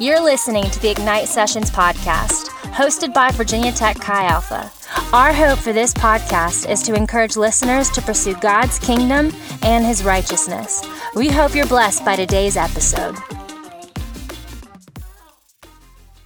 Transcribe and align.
You're 0.00 0.20
listening 0.20 0.62
to 0.70 0.78
the 0.78 0.90
Ignite 0.90 1.26
Sessions 1.26 1.72
podcast, 1.72 2.50
hosted 2.70 3.12
by 3.12 3.32
Virginia 3.32 3.72
Tech 3.72 3.98
Chi 3.98 4.26
Alpha. 4.26 4.70
Our 5.12 5.32
hope 5.32 5.58
for 5.58 5.72
this 5.72 5.92
podcast 5.92 6.70
is 6.70 6.84
to 6.84 6.94
encourage 6.94 7.36
listeners 7.36 7.90
to 7.90 8.02
pursue 8.02 8.34
God's 8.34 8.78
kingdom 8.78 9.32
and 9.62 9.84
his 9.84 10.04
righteousness. 10.04 10.84
We 11.16 11.26
hope 11.28 11.52
you're 11.52 11.66
blessed 11.66 12.04
by 12.04 12.14
today's 12.14 12.56
episode. 12.56 13.16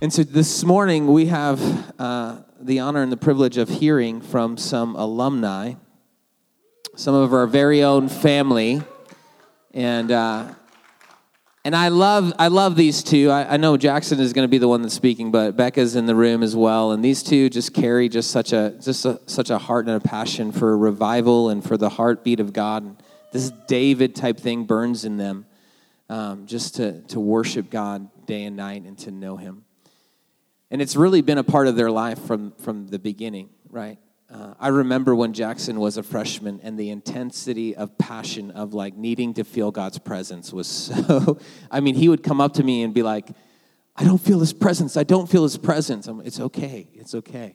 And 0.03 0.13
so 0.13 0.23
this 0.23 0.65
morning 0.65 1.07
we 1.07 1.27
have 1.29 1.95
uh, 1.99 2.43
the 2.61 2.79
honor 2.79 3.03
and 3.03 3.11
the 3.11 3.17
privilege 3.17 3.57
of 3.57 3.71
hearing 3.71 4.21
from 4.21 4.59
some 4.59 4.95
alumni, 4.97 5.77
some 6.95 7.15
of 7.15 7.33
our 7.33 7.47
very 7.47 7.83
own 7.83 8.11
family. 8.11 8.83
And 9.73 10.11
uh, 10.11 10.57
and 11.65 11.77
I 11.77 11.89
love, 11.89 12.33
I 12.39 12.49
love 12.49 12.75
these 12.75 13.05
two. 13.05 13.31
I, 13.31 13.55
I 13.55 13.57
know 13.57 13.77
Jackson 13.77 14.19
is 14.19 14.33
going 14.33 14.45
to 14.45 14.51
be 14.51 14.59
the 14.59 14.67
one 14.67 14.83
that's 14.83 14.95
speaking, 14.95 15.31
but 15.31 15.57
Becca's 15.57 15.95
in 15.95 16.07
the 16.07 16.15
room 16.15 16.43
as 16.43 16.57
well. 16.57 16.91
And 16.91 17.05
these 17.05 17.23
two 17.23 17.49
just 17.49 17.73
carry 17.73 18.09
just 18.09 18.33
such 18.33 18.53
a, 18.53 18.75
just 18.81 19.05
a, 19.05 19.21
such 19.27 19.51
a 19.51 19.59
heart 19.59 19.87
and 19.87 19.95
a 19.95 20.01
passion 20.01 20.51
for 20.51 20.77
revival 20.77 21.51
and 21.51 21.63
for 21.63 21.77
the 21.77 21.89
heartbeat 21.89 22.41
of 22.41 22.53
God. 22.53 22.83
And 22.83 22.97
This 23.31 23.51
David 23.69 24.17
type 24.17 24.41
thing 24.41 24.65
burns 24.65 25.05
in 25.05 25.19
them, 25.19 25.47
um, 26.09 26.47
just 26.47 26.75
to 26.77 27.01
to 27.03 27.21
worship 27.21 27.71
God 27.71 28.11
day 28.27 28.45
and 28.45 28.57
night 28.57 28.83
and 28.83 28.99
to 28.99 29.11
know 29.11 29.37
Him. 29.37 29.65
And 30.71 30.83
it's 30.83 30.97
really 30.97 31.23
been 31.23 31.39
a 31.39 31.45
part 31.45 31.69
of 31.69 31.77
their 31.77 31.91
life 31.91 32.19
from 32.27 32.53
from 32.59 32.89
the 32.89 32.99
beginning, 32.99 33.51
right? 33.71 33.99
Uh, 34.33 34.55
I 34.59 34.69
remember 34.69 35.15
when 35.15 35.35
Jackson 35.35 35.79
was 35.79 35.99
a 35.99 36.03
freshman 36.03 36.61
and 36.63 36.79
the 36.79 36.89
intensity 36.89 37.77
of 37.77 37.99
passion 37.99 38.51
of 38.53 38.73
like 38.73 38.97
needing 38.97 39.35
to 39.35 39.45
feel 39.45 39.71
God's 39.71 39.99
presence 39.99 40.53
was 40.53 40.67
so. 40.69 41.39
I 41.71 41.81
mean, 41.81 41.95
he 41.95 42.09
would 42.09 42.23
come 42.23 42.41
up 42.41 42.55
to 42.55 42.63
me 42.63 42.83
and 42.83 42.95
be 42.95 43.03
like, 43.03 43.29
I 43.95 44.05
don't 44.05 44.21
feel 44.21 44.41
his 44.41 44.55
presence. 44.55 44.97
I 44.97 45.03
don't 45.03 45.29
feel 45.29 45.43
his 45.43 45.59
presence. 45.59 46.07
I'm, 46.07 46.23
it's 46.23 46.41
okay. 46.41 46.89
It's 46.95 47.15
okay. 47.15 47.55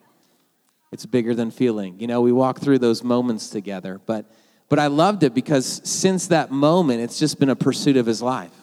It's 0.92 1.06
bigger 1.06 1.34
than 1.34 1.50
feeling. 1.50 2.00
You 2.00 2.06
know, 2.06 2.22
we 2.22 2.32
walk 2.32 2.60
through 2.60 2.78
those 2.80 3.04
moments 3.04 3.50
together. 3.50 4.00
But, 4.06 4.32
but 4.70 4.78
I 4.78 4.88
loved 4.88 5.24
it 5.24 5.34
because 5.34 5.82
since 5.84 6.28
that 6.28 6.52
moment, 6.52 7.02
it's 7.02 7.18
just 7.18 7.40
been 7.40 7.50
a 7.50 7.56
pursuit 7.56 7.98
of 7.98 8.06
his 8.06 8.22
life. 8.22 8.54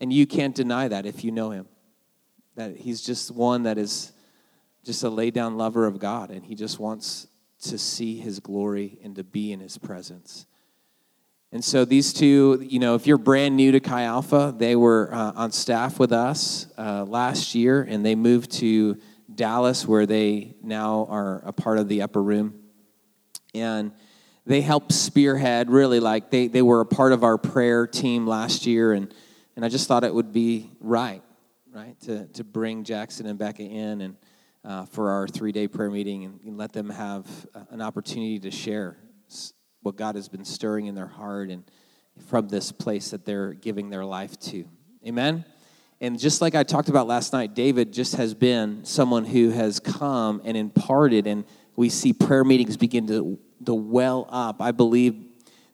And 0.00 0.10
you 0.10 0.26
can't 0.26 0.54
deny 0.54 0.88
that 0.88 1.04
if 1.04 1.24
you 1.24 1.30
know 1.30 1.50
him. 1.50 1.68
That 2.56 2.78
he's 2.78 3.02
just 3.02 3.30
one 3.30 3.64
that 3.64 3.76
is 3.76 4.12
just 4.84 5.02
a 5.02 5.10
lay 5.10 5.30
down 5.30 5.56
lover 5.56 5.86
of 5.86 5.98
God, 5.98 6.30
and 6.30 6.44
he 6.44 6.54
just 6.54 6.78
wants 6.78 7.26
to 7.62 7.78
see 7.78 8.18
his 8.18 8.40
glory 8.40 8.98
and 9.02 9.14
to 9.16 9.24
be 9.24 9.52
in 9.52 9.60
his 9.60 9.76
presence. 9.76 10.46
And 11.52 11.64
so 11.64 11.84
these 11.84 12.12
two, 12.12 12.64
you 12.66 12.78
know, 12.78 12.94
if 12.94 13.06
you're 13.06 13.18
brand 13.18 13.56
new 13.56 13.72
to 13.72 13.80
Chi 13.80 14.04
Alpha, 14.04 14.54
they 14.56 14.76
were 14.76 15.12
uh, 15.12 15.32
on 15.34 15.50
staff 15.50 15.98
with 15.98 16.12
us 16.12 16.66
uh, 16.78 17.04
last 17.04 17.54
year, 17.54 17.82
and 17.82 18.06
they 18.06 18.14
moved 18.14 18.52
to 18.52 18.98
Dallas, 19.34 19.86
where 19.86 20.06
they 20.06 20.54
now 20.62 21.06
are 21.10 21.42
a 21.44 21.52
part 21.52 21.78
of 21.78 21.88
the 21.88 22.02
upper 22.02 22.22
room. 22.22 22.54
And 23.52 23.92
they 24.46 24.60
helped 24.60 24.92
spearhead, 24.92 25.70
really, 25.70 26.00
like 26.00 26.30
they, 26.30 26.46
they 26.46 26.62
were 26.62 26.80
a 26.80 26.86
part 26.86 27.12
of 27.12 27.24
our 27.24 27.36
prayer 27.36 27.86
team 27.86 28.26
last 28.26 28.64
year, 28.64 28.92
and, 28.92 29.12
and 29.56 29.64
I 29.64 29.68
just 29.68 29.88
thought 29.88 30.04
it 30.04 30.14
would 30.14 30.32
be 30.32 30.70
right, 30.80 31.22
right, 31.72 32.00
to, 32.02 32.26
to 32.28 32.44
bring 32.44 32.84
Jackson 32.84 33.26
and 33.26 33.38
Becca 33.38 33.62
in 33.62 34.00
and 34.00 34.16
uh, 34.64 34.84
for 34.86 35.10
our 35.10 35.26
three 35.26 35.52
day 35.52 35.66
prayer 35.68 35.90
meeting 35.90 36.24
and, 36.24 36.40
and, 36.44 36.58
let 36.58 36.72
them 36.72 36.90
have 36.90 37.26
uh, 37.54 37.60
an 37.70 37.80
opportunity 37.80 38.38
to 38.38 38.50
share 38.50 38.98
what 39.82 39.96
God 39.96 40.14
has 40.16 40.28
been 40.28 40.44
stirring 40.44 40.86
in 40.86 40.94
their 40.94 41.06
heart 41.06 41.48
and 41.48 41.64
from 42.28 42.48
this 42.48 42.70
place 42.70 43.10
that 43.10 43.24
they're 43.24 43.54
giving 43.54 43.88
their 43.88 44.04
life 44.04 44.38
to. 44.40 44.66
Amen? 45.06 45.44
And 46.00 46.18
just 46.18 46.40
like 46.40 46.54
I 46.54 46.62
talked 46.62 46.88
about 46.88 47.06
last 47.06 47.32
night, 47.32 47.54
David 47.54 47.92
just 47.92 48.16
has 48.16 48.34
been 48.34 48.84
someone 48.84 49.24
who 49.24 49.50
has 49.50 49.80
come 49.80 50.40
and 50.44 50.56
imparted, 50.56 51.26
and 51.26 51.44
we 51.76 51.88
see 51.88 52.12
prayer 52.12 52.44
meetings 52.44 52.76
begin 52.76 53.06
to, 53.08 53.38
to 53.66 53.74
well 53.74 54.26
up. 54.30 54.62
I 54.62 54.72
believe 54.72 55.26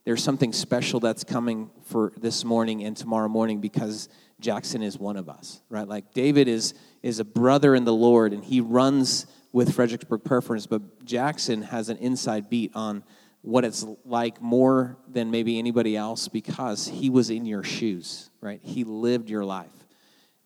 there's 0.04 0.22
something 0.22 0.52
special 0.52 1.00
that's 1.00 1.24
coming 1.24 1.70
for 1.84 2.12
this 2.16 2.44
morning 2.44 2.84
and 2.84 2.96
tomorrow 2.96 3.28
morning 3.28 3.60
because 3.60 4.08
Jackson 4.40 4.82
is 4.82 4.98
one 4.98 5.16
of 5.16 5.28
us, 5.28 5.62
right? 5.68 5.86
Like 5.86 6.12
David 6.12 6.48
is 6.48 6.74
is 7.06 7.20
a 7.20 7.24
brother 7.24 7.76
in 7.76 7.84
the 7.84 7.94
Lord, 7.94 8.32
and 8.32 8.42
he 8.44 8.60
runs 8.60 9.26
with 9.52 9.72
Fredericksburg 9.72 10.24
Preference, 10.24 10.66
but 10.66 11.04
Jackson 11.04 11.62
has 11.62 11.88
an 11.88 11.98
inside 11.98 12.50
beat 12.50 12.72
on 12.74 13.04
what 13.42 13.64
it's 13.64 13.86
like 14.04 14.42
more 14.42 14.96
than 15.06 15.30
maybe 15.30 15.56
anybody 15.56 15.96
else 15.96 16.26
because 16.26 16.88
he 16.88 17.08
was 17.08 17.30
in 17.30 17.46
your 17.46 17.62
shoes, 17.62 18.28
right? 18.40 18.60
He 18.60 18.82
lived 18.82 19.30
your 19.30 19.44
life 19.44 19.70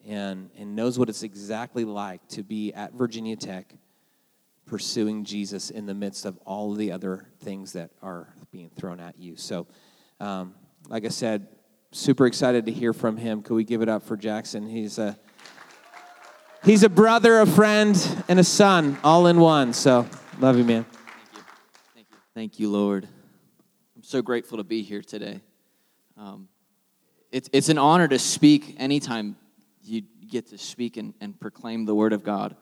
and, 0.06 0.50
and 0.58 0.76
knows 0.76 0.98
what 0.98 1.08
it's 1.08 1.22
exactly 1.22 1.86
like 1.86 2.28
to 2.28 2.42
be 2.42 2.74
at 2.74 2.92
Virginia 2.92 3.36
Tech 3.36 3.72
pursuing 4.66 5.24
Jesus 5.24 5.70
in 5.70 5.86
the 5.86 5.94
midst 5.94 6.26
of 6.26 6.36
all 6.44 6.72
of 6.72 6.78
the 6.78 6.92
other 6.92 7.26
things 7.40 7.72
that 7.72 7.90
are 8.02 8.28
being 8.52 8.68
thrown 8.76 9.00
at 9.00 9.18
you. 9.18 9.34
So, 9.34 9.66
um, 10.20 10.54
like 10.90 11.06
I 11.06 11.08
said, 11.08 11.48
super 11.90 12.26
excited 12.26 12.66
to 12.66 12.72
hear 12.72 12.92
from 12.92 13.16
him. 13.16 13.40
Could 13.40 13.54
we 13.54 13.64
give 13.64 13.80
it 13.80 13.88
up 13.88 14.02
for 14.02 14.18
Jackson? 14.18 14.68
He's 14.68 14.98
a 14.98 15.18
He's 16.62 16.82
a 16.82 16.90
brother, 16.90 17.40
a 17.40 17.46
friend, 17.46 17.96
and 18.28 18.38
a 18.38 18.44
son, 18.44 18.98
all 19.02 19.26
in 19.28 19.40
one. 19.40 19.72
So, 19.72 20.06
love 20.38 20.58
you, 20.58 20.64
man. 20.64 20.84
Thank 20.84 21.34
you. 21.34 21.42
Thank 21.94 22.06
you. 22.10 22.16
Thank 22.34 22.60
you, 22.60 22.70
Lord. 22.70 23.08
I'm 23.96 24.02
so 24.02 24.20
grateful 24.20 24.58
to 24.58 24.64
be 24.64 24.82
here 24.82 25.00
today. 25.00 25.40
Um, 26.18 26.48
it's, 27.32 27.48
it's 27.54 27.70
an 27.70 27.78
honor 27.78 28.08
to 28.08 28.18
speak 28.18 28.76
anytime 28.78 29.36
you 29.82 30.02
get 30.28 30.48
to 30.48 30.58
speak 30.58 30.98
and, 30.98 31.14
and 31.18 31.40
proclaim 31.40 31.86
the 31.86 31.94
word 31.94 32.12
of 32.12 32.24
God. 32.24 32.54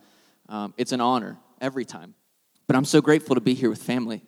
Um, 0.48 0.74
it's 0.76 0.92
an 0.92 1.00
honor 1.00 1.36
every 1.60 1.84
time. 1.84 2.14
But 2.68 2.76
I'm 2.76 2.84
so 2.84 3.00
grateful 3.00 3.34
to 3.34 3.40
be 3.40 3.54
here 3.54 3.68
with 3.68 3.82
family. 3.82 4.22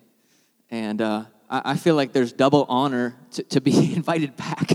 And 0.69 1.01
uh, 1.01 1.23
I, 1.49 1.61
I, 1.63 1.77
feel 1.77 1.95
like 1.95 2.11
there's 2.11 2.33
double 2.33 2.65
honor 2.67 3.15
to, 3.31 3.43
to 3.43 3.61
be 3.61 3.93
invited 3.95 4.35
back. 4.35 4.73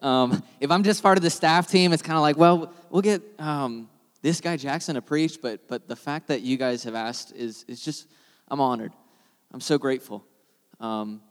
Um, 0.00 0.44
if 0.60 0.70
I'm 0.70 0.84
just 0.84 1.02
part 1.02 1.18
of 1.18 1.24
the 1.24 1.30
staff 1.30 1.66
team, 1.66 1.92
it's 1.92 2.02
kind 2.02 2.16
of 2.16 2.22
like, 2.22 2.36
well, 2.36 2.72
we'll 2.88 3.02
get 3.02 3.20
um, 3.40 3.88
this 4.22 4.40
guy 4.40 4.56
Jackson 4.56 4.94
to 4.94 5.02
preach, 5.02 5.40
but 5.40 5.68
but 5.68 5.88
the 5.88 5.96
fact 5.96 6.28
that 6.28 6.42
you 6.42 6.56
guys 6.56 6.84
have 6.84 6.94
asked 6.94 7.32
is 7.34 7.64
is 7.68 7.84
just 7.84 8.08
I'm 8.48 8.60
honored. 8.60 8.92
I'm 9.52 9.60
so 9.60 9.78
grateful. 9.78 10.24
Um, 10.80 11.22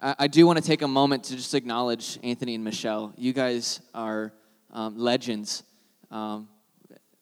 I, 0.00 0.14
I, 0.20 0.26
do 0.28 0.46
want 0.46 0.58
to 0.58 0.64
take 0.64 0.82
a 0.82 0.88
moment 0.88 1.24
to 1.24 1.36
just 1.36 1.54
acknowledge 1.54 2.18
Anthony 2.22 2.54
and 2.54 2.64
Michelle. 2.64 3.12
You 3.16 3.32
guys 3.32 3.80
are 3.92 4.32
um, 4.72 4.96
legends 4.96 5.64
um, 6.10 6.48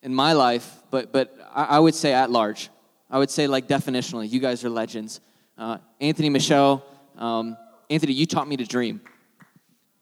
in 0.01 0.13
my 0.13 0.33
life, 0.33 0.81
but 0.89 1.11
but 1.11 1.35
I, 1.53 1.63
I, 1.65 1.79
would 1.79 1.95
say 1.95 2.13
at 2.13 2.31
large. 2.31 2.69
I 3.09 3.17
would 3.17 3.29
say 3.29 3.47
like 3.47 3.67
definitionally, 3.67 4.29
you 4.29 4.39
guys 4.39 4.63
are 4.63 4.69
legends. 4.69 5.19
Uh, 5.57 5.79
Anthony, 5.99 6.29
Michelle, 6.29 6.85
um, 7.17 7.57
Anthony, 7.89 8.13
you 8.13 8.25
taught 8.25 8.47
me 8.47 8.55
to 8.57 8.65
dream. 8.65 9.01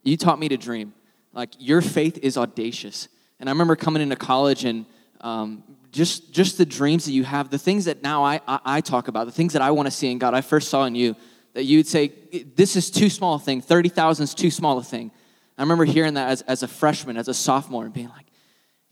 You 0.04 0.18
taught 0.18 0.40
me 0.40 0.50
to 0.50 0.58
dream. 0.58 0.94
Like 1.34 1.52
your 1.58 1.82
faith 1.82 2.20
is 2.22 2.38
audacious. 2.38 3.08
And 3.40 3.50
I 3.50 3.52
remember 3.52 3.76
coming 3.76 4.02
into 4.02 4.16
college 4.16 4.66
and 4.66 4.86
um, 5.22 5.64
just, 5.92 6.32
just 6.32 6.58
the 6.58 6.66
dreams 6.66 7.06
that 7.06 7.12
you 7.12 7.24
have, 7.24 7.50
the 7.50 7.58
things 7.58 7.86
that 7.86 8.04
now 8.04 8.24
I, 8.24 8.42
I, 8.48 8.60
I 8.66 8.82
talk 8.82 9.08
about, 9.08 9.26
the 9.26 9.32
things 9.32 9.54
that 9.54 9.62
I 9.62 9.72
want 9.72 9.88
to 9.88 9.92
see 9.92 10.12
in 10.12 10.18
God, 10.18 10.34
I 10.34 10.42
first 10.42 10.70
saw 10.70 10.86
in 10.86 10.96
you, 10.96 11.16
that 11.54 11.64
you'd 11.64 11.88
say, 11.88 12.14
this 12.56 12.76
is 12.76 12.92
too 12.92 13.10
small 13.10 13.36
a 13.36 13.40
thing, 13.40 13.62
30,000 13.62 14.24
is 14.24 14.34
too 14.34 14.52
small 14.52 14.78
a 14.78 14.84
thing. 14.84 15.12
I 15.58 15.64
remember 15.64 15.86
hearing 15.86 16.14
that 16.14 16.30
as, 16.30 16.42
as 16.44 16.62
a 16.62 16.68
freshman, 16.68 17.18
as 17.18 17.28
a 17.28 17.34
sophomore, 17.34 17.84
and 17.84 17.94
being 17.94 18.10
like, 18.10 18.28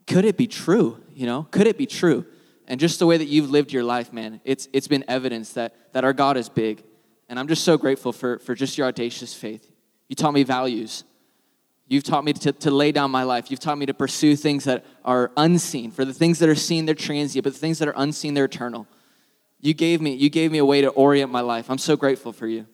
could 0.07 0.25
it 0.25 0.35
be 0.35 0.47
true? 0.47 1.01
You 1.13 1.27
know, 1.27 1.43
could 1.51 1.67
it 1.67 1.77
be 1.77 1.85
true? 1.85 2.25
And 2.67 2.79
just 2.79 2.97
the 2.97 3.05
way 3.05 3.17
that 3.17 3.25
you've 3.25 3.51
lived 3.51 3.71
your 3.71 3.83
life, 3.83 4.11
man, 4.11 4.41
it's, 4.43 4.67
it's 4.73 4.87
been 4.87 5.05
evidence 5.07 5.53
that, 5.53 5.75
that 5.93 6.03
our 6.03 6.13
God 6.13 6.37
is 6.37 6.49
big. 6.49 6.83
And 7.29 7.39
I'm 7.39 7.47
just 7.47 7.63
so 7.63 7.77
grateful 7.77 8.11
for, 8.11 8.39
for 8.39 8.55
just 8.55 8.77
your 8.77 8.87
audacious 8.87 9.33
faith. 9.33 9.71
You 10.07 10.15
taught 10.15 10.33
me 10.33 10.43
values. 10.43 11.03
You've 11.87 12.03
taught 12.03 12.23
me 12.23 12.33
to, 12.33 12.51
to 12.51 12.71
lay 12.71 12.91
down 12.91 13.11
my 13.11 13.23
life. 13.23 13.51
You've 13.51 13.59
taught 13.59 13.77
me 13.77 13.85
to 13.85 13.93
pursue 13.93 14.35
things 14.35 14.63
that 14.63 14.85
are 15.03 15.31
unseen. 15.37 15.91
For 15.91 16.03
the 16.03 16.13
things 16.13 16.39
that 16.39 16.49
are 16.49 16.55
seen, 16.55 16.85
they're 16.85 16.95
transient, 16.95 17.43
but 17.43 17.53
the 17.53 17.59
things 17.59 17.77
that 17.79 17.87
are 17.87 17.93
unseen, 17.95 18.33
they're 18.33 18.45
eternal. 18.45 18.87
You 19.61 19.73
gave 19.73 20.01
me, 20.01 20.15
you 20.15 20.29
gave 20.29 20.51
me 20.51 20.57
a 20.57 20.65
way 20.65 20.81
to 20.81 20.89
orient 20.89 21.31
my 21.31 21.41
life. 21.41 21.69
I'm 21.69 21.77
so 21.77 21.95
grateful 21.95 22.33
for 22.33 22.47
you. 22.47 22.65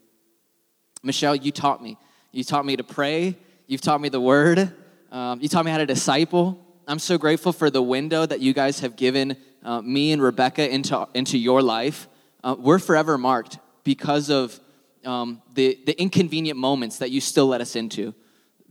Michelle, 1.03 1.35
you 1.35 1.51
taught 1.51 1.83
me. 1.83 1.97
You 2.31 2.43
taught 2.43 2.65
me 2.65 2.77
to 2.77 2.83
pray. 2.83 3.37
You've 3.67 3.81
taught 3.81 3.99
me 3.99 4.07
the 4.07 4.21
word. 4.21 4.73
Um, 5.11 5.41
you 5.41 5.49
taught 5.49 5.65
me 5.65 5.71
how 5.71 5.77
to 5.77 5.85
disciple. 5.85 6.65
I'm 6.87 6.99
so 6.99 7.17
grateful 7.17 7.51
for 7.51 7.69
the 7.69 7.81
window 7.81 8.25
that 8.25 8.39
you 8.39 8.53
guys 8.53 8.79
have 8.79 8.95
given 8.95 9.35
uh, 9.63 9.81
me 9.81 10.13
and 10.13 10.21
Rebecca 10.21 10.69
into, 10.69 11.07
into 11.13 11.37
your 11.37 11.61
life. 11.61 12.07
Uh, 12.43 12.55
we're 12.57 12.79
forever 12.79 13.17
marked 13.17 13.59
because 13.83 14.29
of 14.29 14.57
um, 15.03 15.41
the, 15.53 15.77
the 15.85 15.99
inconvenient 15.99 16.57
moments 16.57 16.99
that 16.99 17.11
you 17.11 17.19
still 17.19 17.47
let 17.47 17.59
us 17.59 17.75
into 17.75 18.13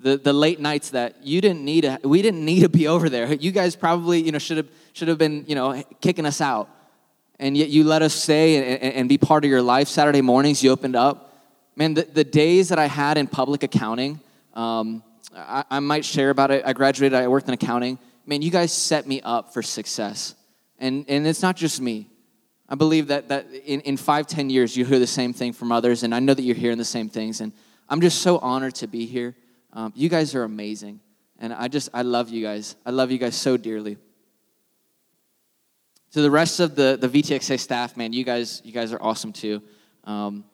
the, 0.01 0.17
the 0.17 0.33
late 0.33 0.61
nights 0.61 0.91
that 0.91 1.17
you 1.23 1.41
didn't 1.41 1.65
need 1.65 1.87
we 2.05 2.23
didn't 2.23 2.45
need 2.45 2.61
to 2.61 2.69
be 2.69 2.89
over 2.89 3.09
there. 3.09 3.33
You 3.41 3.53
guys 3.53 3.75
probably, 3.77 4.21
you 4.21 4.33
know, 4.33 4.39
should 4.39 4.59
have, 4.59 4.69
should 4.93 5.09
have 5.09 5.19
been, 5.19 5.45
you 5.47 5.55
know, 5.55 5.83
kicking 6.01 6.27
us 6.27 6.41
out. 6.41 6.69
And 7.39 7.57
yet 7.57 7.71
you 7.71 7.85
let 7.85 8.03
us 8.03 8.13
stay 8.13 8.77
and, 8.77 8.95
and 8.95 9.09
be 9.09 9.17
part 9.17 9.45
of 9.45 9.51
your 9.51 9.63
life. 9.63 9.89
Saturday 9.89 10.21
mornings, 10.21 10.63
you 10.63 10.71
opened 10.71 10.95
up. 10.95 11.35
Man, 11.75 11.95
the, 11.95 12.03
the 12.03 12.25
days 12.25 12.69
that 12.69 12.79
I 12.79 12.87
had 12.87 13.17
in 13.17 13.27
public 13.27 13.63
accounting, 13.63 14.21
um, 14.53 15.03
I, 15.35 15.65
I, 15.71 15.81
might 15.81 16.05
share 16.05 16.29
about 16.29 16.51
it. 16.51 16.65
I 16.67 16.75
graduated, 16.75 17.17
I 17.17 17.29
worked 17.29 17.49
in 17.49 17.55
accounting. 17.55 17.99
man, 18.27 18.43
you 18.43 18.51
guys 18.51 18.73
set 18.73 19.07
me 19.07 19.23
up 19.23 19.55
for 19.55 19.63
success. 19.63 20.35
And, 20.79 21.07
and 21.09 21.27
it's 21.27 21.41
not 21.41 21.57
just 21.57 21.81
me. 21.81 22.09
I 22.69 22.75
believe 22.75 23.09
that, 23.09 23.29
that 23.29 23.47
in, 23.53 23.81
in 23.81 23.97
five, 23.97 24.27
ten 24.27 24.51
years, 24.51 24.77
you 24.77 24.85
hear 24.85 24.99
the 24.99 25.07
same 25.07 25.33
thing 25.33 25.53
from 25.53 25.73
others, 25.73 26.03
and 26.03 26.15
I 26.15 26.21
know 26.21 26.35
that 26.35 26.43
you're 26.43 26.57
hearing 26.57 26.79
the 26.79 26.85
same 26.85 27.09
things. 27.09 27.41
And 27.41 27.53
I'm 27.89 28.01
just 28.01 28.23
so 28.23 28.39
honored 28.39 28.77
to 28.77 28.87
be 28.87 29.07
here. 29.07 29.35
Um, 29.73 29.93
you 29.95 30.09
guys 30.09 30.35
are 30.35 30.45
amazing. 30.45 31.01
And 31.39 31.53
I 31.53 31.69
just, 31.69 31.89
I 31.95 32.03
love 32.03 32.29
you 32.29 32.43
guys. 32.43 32.77
I 32.85 32.91
love 32.91 33.11
you 33.11 33.19
guys 33.19 33.35
so 33.35 33.57
dearly. 33.57 33.97
To 36.13 36.23
the 36.23 36.31
rest 36.31 36.61
of 36.61 36.75
the, 36.75 36.99
the 37.01 37.09
VTXA 37.09 37.59
staff, 37.59 37.97
man, 37.97 38.13
you 38.13 38.25
guys, 38.25 38.61
you 38.65 38.73
guys 38.73 38.93
are 38.93 39.01
awesome 39.01 39.33
too. 39.33 39.63
Um, 40.05 40.45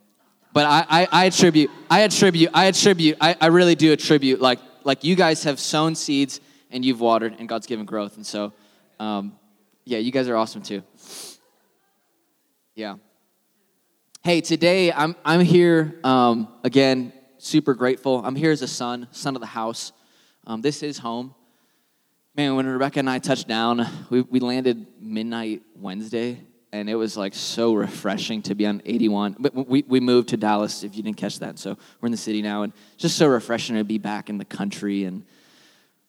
but 0.52 0.66
I, 0.66 0.86
I, 0.88 1.08
I, 1.10 1.24
attribute, 1.26 1.70
I 1.90 2.00
attribute, 2.00 2.50
I 2.54 2.66
attribute, 2.66 3.16
I, 3.20 3.36
I 3.40 3.46
really 3.46 3.74
do 3.74 3.92
attribute, 3.92 4.40
like, 4.40 4.58
like 4.84 5.02
you 5.02 5.16
guys 5.16 5.44
have 5.44 5.58
sown 5.58 5.94
seeds 5.94 6.40
and 6.70 6.84
you've 6.84 7.00
watered 7.00 7.36
and 7.38 7.48
God's 7.48 7.66
given 7.66 7.86
growth. 7.86 8.16
And 8.16 8.26
so, 8.26 8.52
um, 9.00 9.38
yeah, 9.84 9.98
you 9.98 10.12
guys 10.12 10.28
are 10.28 10.36
awesome 10.36 10.62
too. 10.62 10.82
Yeah. 12.74 12.96
Hey, 14.22 14.40
today 14.40 14.92
I'm, 14.92 15.16
I'm 15.24 15.40
here 15.40 15.98
um, 16.04 16.48
again, 16.64 17.12
super 17.46 17.74
grateful. 17.74 18.20
I'm 18.24 18.34
here 18.34 18.50
as 18.50 18.60
a 18.62 18.68
son, 18.68 19.06
son 19.12 19.36
of 19.36 19.40
the 19.40 19.46
house. 19.46 19.92
Um, 20.46 20.62
this 20.62 20.82
is 20.82 20.98
home. 20.98 21.34
Man, 22.34 22.56
when 22.56 22.66
Rebecca 22.66 22.98
and 22.98 23.08
I 23.08 23.18
touched 23.18 23.46
down, 23.46 23.86
we, 24.10 24.20
we 24.22 24.40
landed 24.40 24.86
midnight 25.00 25.62
Wednesday, 25.76 26.40
and 26.72 26.90
it 26.90 26.96
was 26.96 27.16
like 27.16 27.34
so 27.34 27.72
refreshing 27.72 28.42
to 28.42 28.54
be 28.54 28.66
on 28.66 28.82
81. 28.84 29.36
But 29.38 29.54
we, 29.54 29.84
we 29.86 30.00
moved 30.00 30.30
to 30.30 30.36
Dallas, 30.36 30.82
if 30.82 30.96
you 30.96 31.04
didn't 31.04 31.16
catch 31.18 31.38
that. 31.38 31.58
So 31.58 31.78
we're 32.00 32.06
in 32.06 32.12
the 32.12 32.18
city 32.18 32.42
now, 32.42 32.62
and 32.62 32.72
just 32.96 33.16
so 33.16 33.28
refreshing 33.28 33.76
to 33.76 33.84
be 33.84 33.98
back 33.98 34.28
in 34.28 34.38
the 34.38 34.44
country. 34.44 35.04
And 35.04 35.24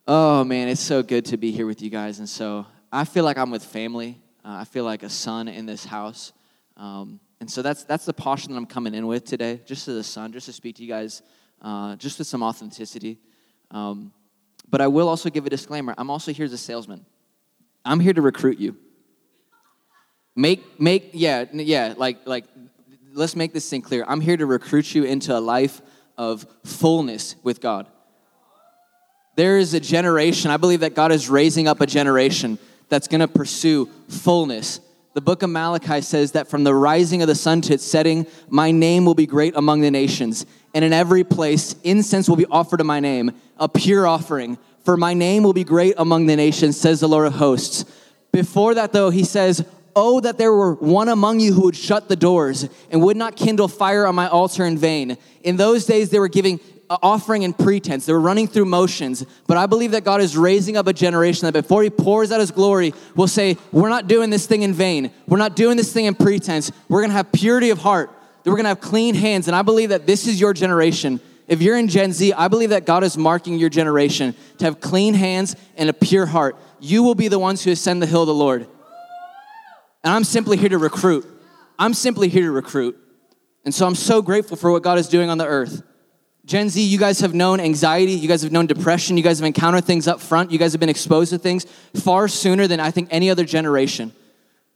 oh, 0.07 0.43
man, 0.43 0.67
it's 0.67 0.81
so 0.81 1.03
good 1.03 1.25
to 1.25 1.37
be 1.37 1.51
here 1.51 1.67
with 1.67 1.83
you 1.83 1.91
guys. 1.91 2.17
And 2.17 2.27
so 2.27 2.65
I 2.91 3.05
feel 3.05 3.23
like 3.23 3.37
I'm 3.37 3.51
with 3.51 3.63
family. 3.63 4.19
Uh, 4.43 4.57
I 4.61 4.63
feel 4.63 4.85
like 4.85 5.03
a 5.03 5.09
son 5.09 5.47
in 5.47 5.67
this 5.67 5.85
house. 5.85 6.33
Um, 6.75 7.19
and 7.39 7.49
so 7.49 7.61
that's, 7.61 7.83
that's 7.83 8.05
the 8.05 8.13
posture 8.13 8.49
that 8.49 8.55
I'm 8.55 8.65
coming 8.65 8.95
in 8.95 9.05
with 9.05 9.25
today, 9.25 9.61
just 9.65 9.87
as 9.87 9.95
a 9.95 10.03
son, 10.03 10.31
just 10.31 10.47
to 10.47 10.53
speak 10.53 10.77
to 10.77 10.83
you 10.83 10.89
guys, 10.89 11.21
uh, 11.61 11.95
just 11.95 12.17
with 12.17 12.27
some 12.27 12.41
authenticity. 12.41 13.19
Um, 13.71 14.11
but 14.69 14.81
I 14.81 14.87
will 14.87 15.07
also 15.07 15.29
give 15.29 15.45
a 15.45 15.49
disclaimer 15.49 15.93
I'm 15.97 16.09
also 16.09 16.33
here 16.33 16.45
as 16.45 16.53
a 16.53 16.57
salesman. 16.57 17.05
I'm 17.85 17.99
here 17.99 18.13
to 18.13 18.21
recruit 18.21 18.59
you. 18.59 18.75
Make, 20.35 20.79
make, 20.79 21.11
yeah, 21.13 21.45
yeah, 21.51 21.93
like, 21.97 22.27
like, 22.27 22.45
let's 23.13 23.35
make 23.35 23.53
this 23.53 23.67
thing 23.69 23.81
clear. 23.81 24.05
I'm 24.07 24.21
here 24.21 24.37
to 24.37 24.45
recruit 24.45 24.93
you 24.93 25.03
into 25.03 25.35
a 25.35 25.39
life 25.39 25.81
of 26.17 26.45
fullness 26.63 27.35
with 27.43 27.61
God. 27.61 27.87
There 29.35 29.57
is 29.57 29.73
a 29.73 29.79
generation, 29.79 30.51
I 30.51 30.57
believe 30.57 30.81
that 30.81 30.95
God 30.95 31.11
is 31.11 31.29
raising 31.29 31.67
up 31.67 31.81
a 31.81 31.85
generation 31.85 32.59
that's 32.89 33.07
gonna 33.07 33.27
pursue 33.27 33.89
fullness. 34.07 34.79
The 35.17 35.21
book 35.21 35.41
of 35.41 35.49
Malachi 35.49 36.01
says 36.01 36.33
that 36.33 36.47
from 36.47 36.63
the 36.63 36.75
rising 36.75 37.23
of 37.23 37.27
the 37.27 37.33
sun 37.33 37.61
to 37.61 37.73
its 37.73 37.83
setting, 37.83 38.27
my 38.49 38.69
name 38.69 39.03
will 39.03 39.15
be 39.15 39.25
great 39.25 39.55
among 39.55 39.81
the 39.81 39.89
nations. 39.89 40.45
And 40.75 40.85
in 40.85 40.93
every 40.93 41.23
place, 41.23 41.75
incense 41.83 42.29
will 42.29 42.35
be 42.35 42.45
offered 42.45 42.77
to 42.77 42.83
my 42.83 42.99
name, 42.99 43.31
a 43.57 43.67
pure 43.67 44.05
offering. 44.05 44.59
For 44.85 44.95
my 44.95 45.15
name 45.15 45.41
will 45.41 45.53
be 45.53 45.63
great 45.63 45.95
among 45.97 46.27
the 46.27 46.35
nations, 46.35 46.79
says 46.79 46.99
the 46.99 47.09
Lord 47.09 47.25
of 47.25 47.33
hosts. 47.33 47.83
Before 48.31 48.75
that, 48.75 48.93
though, 48.93 49.09
he 49.09 49.23
says, 49.23 49.65
Oh, 49.95 50.19
that 50.19 50.37
there 50.37 50.53
were 50.53 50.75
one 50.75 51.09
among 51.09 51.39
you 51.39 51.51
who 51.51 51.63
would 51.63 51.75
shut 51.75 52.09
the 52.09 52.15
doors 52.15 52.69
and 52.91 53.01
would 53.01 53.17
not 53.17 53.35
kindle 53.35 53.67
fire 53.67 54.05
on 54.05 54.13
my 54.13 54.27
altar 54.27 54.65
in 54.65 54.77
vain. 54.77 55.17
In 55.41 55.57
those 55.57 55.87
days, 55.87 56.11
they 56.11 56.19
were 56.19 56.27
giving 56.27 56.59
offering 56.89 57.43
in 57.43 57.53
pretense. 57.53 58.05
They 58.05 58.13
were 58.13 58.19
running 58.19 58.47
through 58.47 58.65
motions. 58.65 59.25
But 59.47 59.57
I 59.57 59.65
believe 59.65 59.91
that 59.91 60.03
God 60.03 60.21
is 60.21 60.37
raising 60.37 60.77
up 60.77 60.87
a 60.87 60.93
generation 60.93 61.45
that 61.45 61.53
before 61.53 61.83
He 61.83 61.89
pours 61.89 62.31
out 62.31 62.39
His 62.39 62.51
glory, 62.51 62.93
will 63.15 63.27
say, 63.27 63.57
We're 63.71 63.89
not 63.89 64.07
doing 64.07 64.29
this 64.29 64.45
thing 64.45 64.61
in 64.61 64.73
vain. 64.73 65.11
We're 65.27 65.37
not 65.37 65.55
doing 65.55 65.77
this 65.77 65.91
thing 65.91 66.05
in 66.05 66.15
pretense. 66.15 66.71
We're 66.87 67.01
going 67.01 67.09
to 67.09 67.15
have 67.15 67.31
purity 67.31 67.69
of 67.69 67.79
heart. 67.79 68.11
We're 68.45 68.53
going 68.53 68.63
to 68.63 68.69
have 68.69 68.81
clean 68.81 69.15
hands. 69.15 69.47
And 69.47 69.55
I 69.55 69.61
believe 69.61 69.89
that 69.89 70.07
this 70.07 70.25
is 70.27 70.39
your 70.39 70.53
generation. 70.53 71.19
If 71.47 71.61
you're 71.61 71.77
in 71.77 71.87
Gen 71.87 72.13
Z, 72.13 72.33
I 72.33 72.47
believe 72.47 72.69
that 72.69 72.85
God 72.85 73.03
is 73.03 73.17
marking 73.17 73.57
your 73.57 73.69
generation 73.69 74.35
to 74.59 74.65
have 74.65 74.79
clean 74.79 75.13
hands 75.13 75.55
and 75.75 75.89
a 75.89 75.93
pure 75.93 76.25
heart. 76.25 76.57
You 76.79 77.03
will 77.03 77.15
be 77.15 77.27
the 77.27 77.39
ones 77.39 77.63
who 77.63 77.71
ascend 77.71 78.01
the 78.01 78.05
hill 78.05 78.21
of 78.21 78.27
the 78.27 78.33
Lord. 78.33 78.67
And 80.03 80.13
I'm 80.13 80.23
simply 80.23 80.57
here 80.57 80.69
to 80.69 80.77
recruit. 80.77 81.25
I'm 81.79 81.93
simply 81.93 82.29
here 82.29 82.43
to 82.43 82.51
recruit. 82.51 82.97
And 83.65 83.73
so 83.73 83.85
I'm 83.85 83.95
so 83.95 84.21
grateful 84.21 84.55
for 84.55 84.71
what 84.71 84.83
God 84.83 84.97
is 84.97 85.09
doing 85.09 85.29
on 85.29 85.37
the 85.37 85.45
earth. 85.45 85.81
Gen 86.47 86.69
Z, 86.69 86.81
you 86.81 86.97
guys 86.97 87.19
have 87.19 87.33
known 87.33 87.59
anxiety, 87.59 88.13
you 88.13 88.29
guys 88.29 88.41
have 88.41 88.53
known 88.53 88.67
depression, 88.67 89.17
you 89.17 89.23
guys 89.23 89.37
have 89.39 89.45
encountered 89.45 89.83
things 89.83 90.07
up 90.07 90.21
front, 90.21 90.49
you 90.49 90.57
guys 90.57 90.71
have 90.71 90.79
been 90.79 90.87
exposed 90.87 91.31
to 91.31 91.37
things 91.37 91.65
far 91.93 92.29
sooner 92.29 92.67
than 92.67 92.79
I 92.79 92.89
think 92.89 93.09
any 93.11 93.29
other 93.29 93.43
generation. 93.43 94.13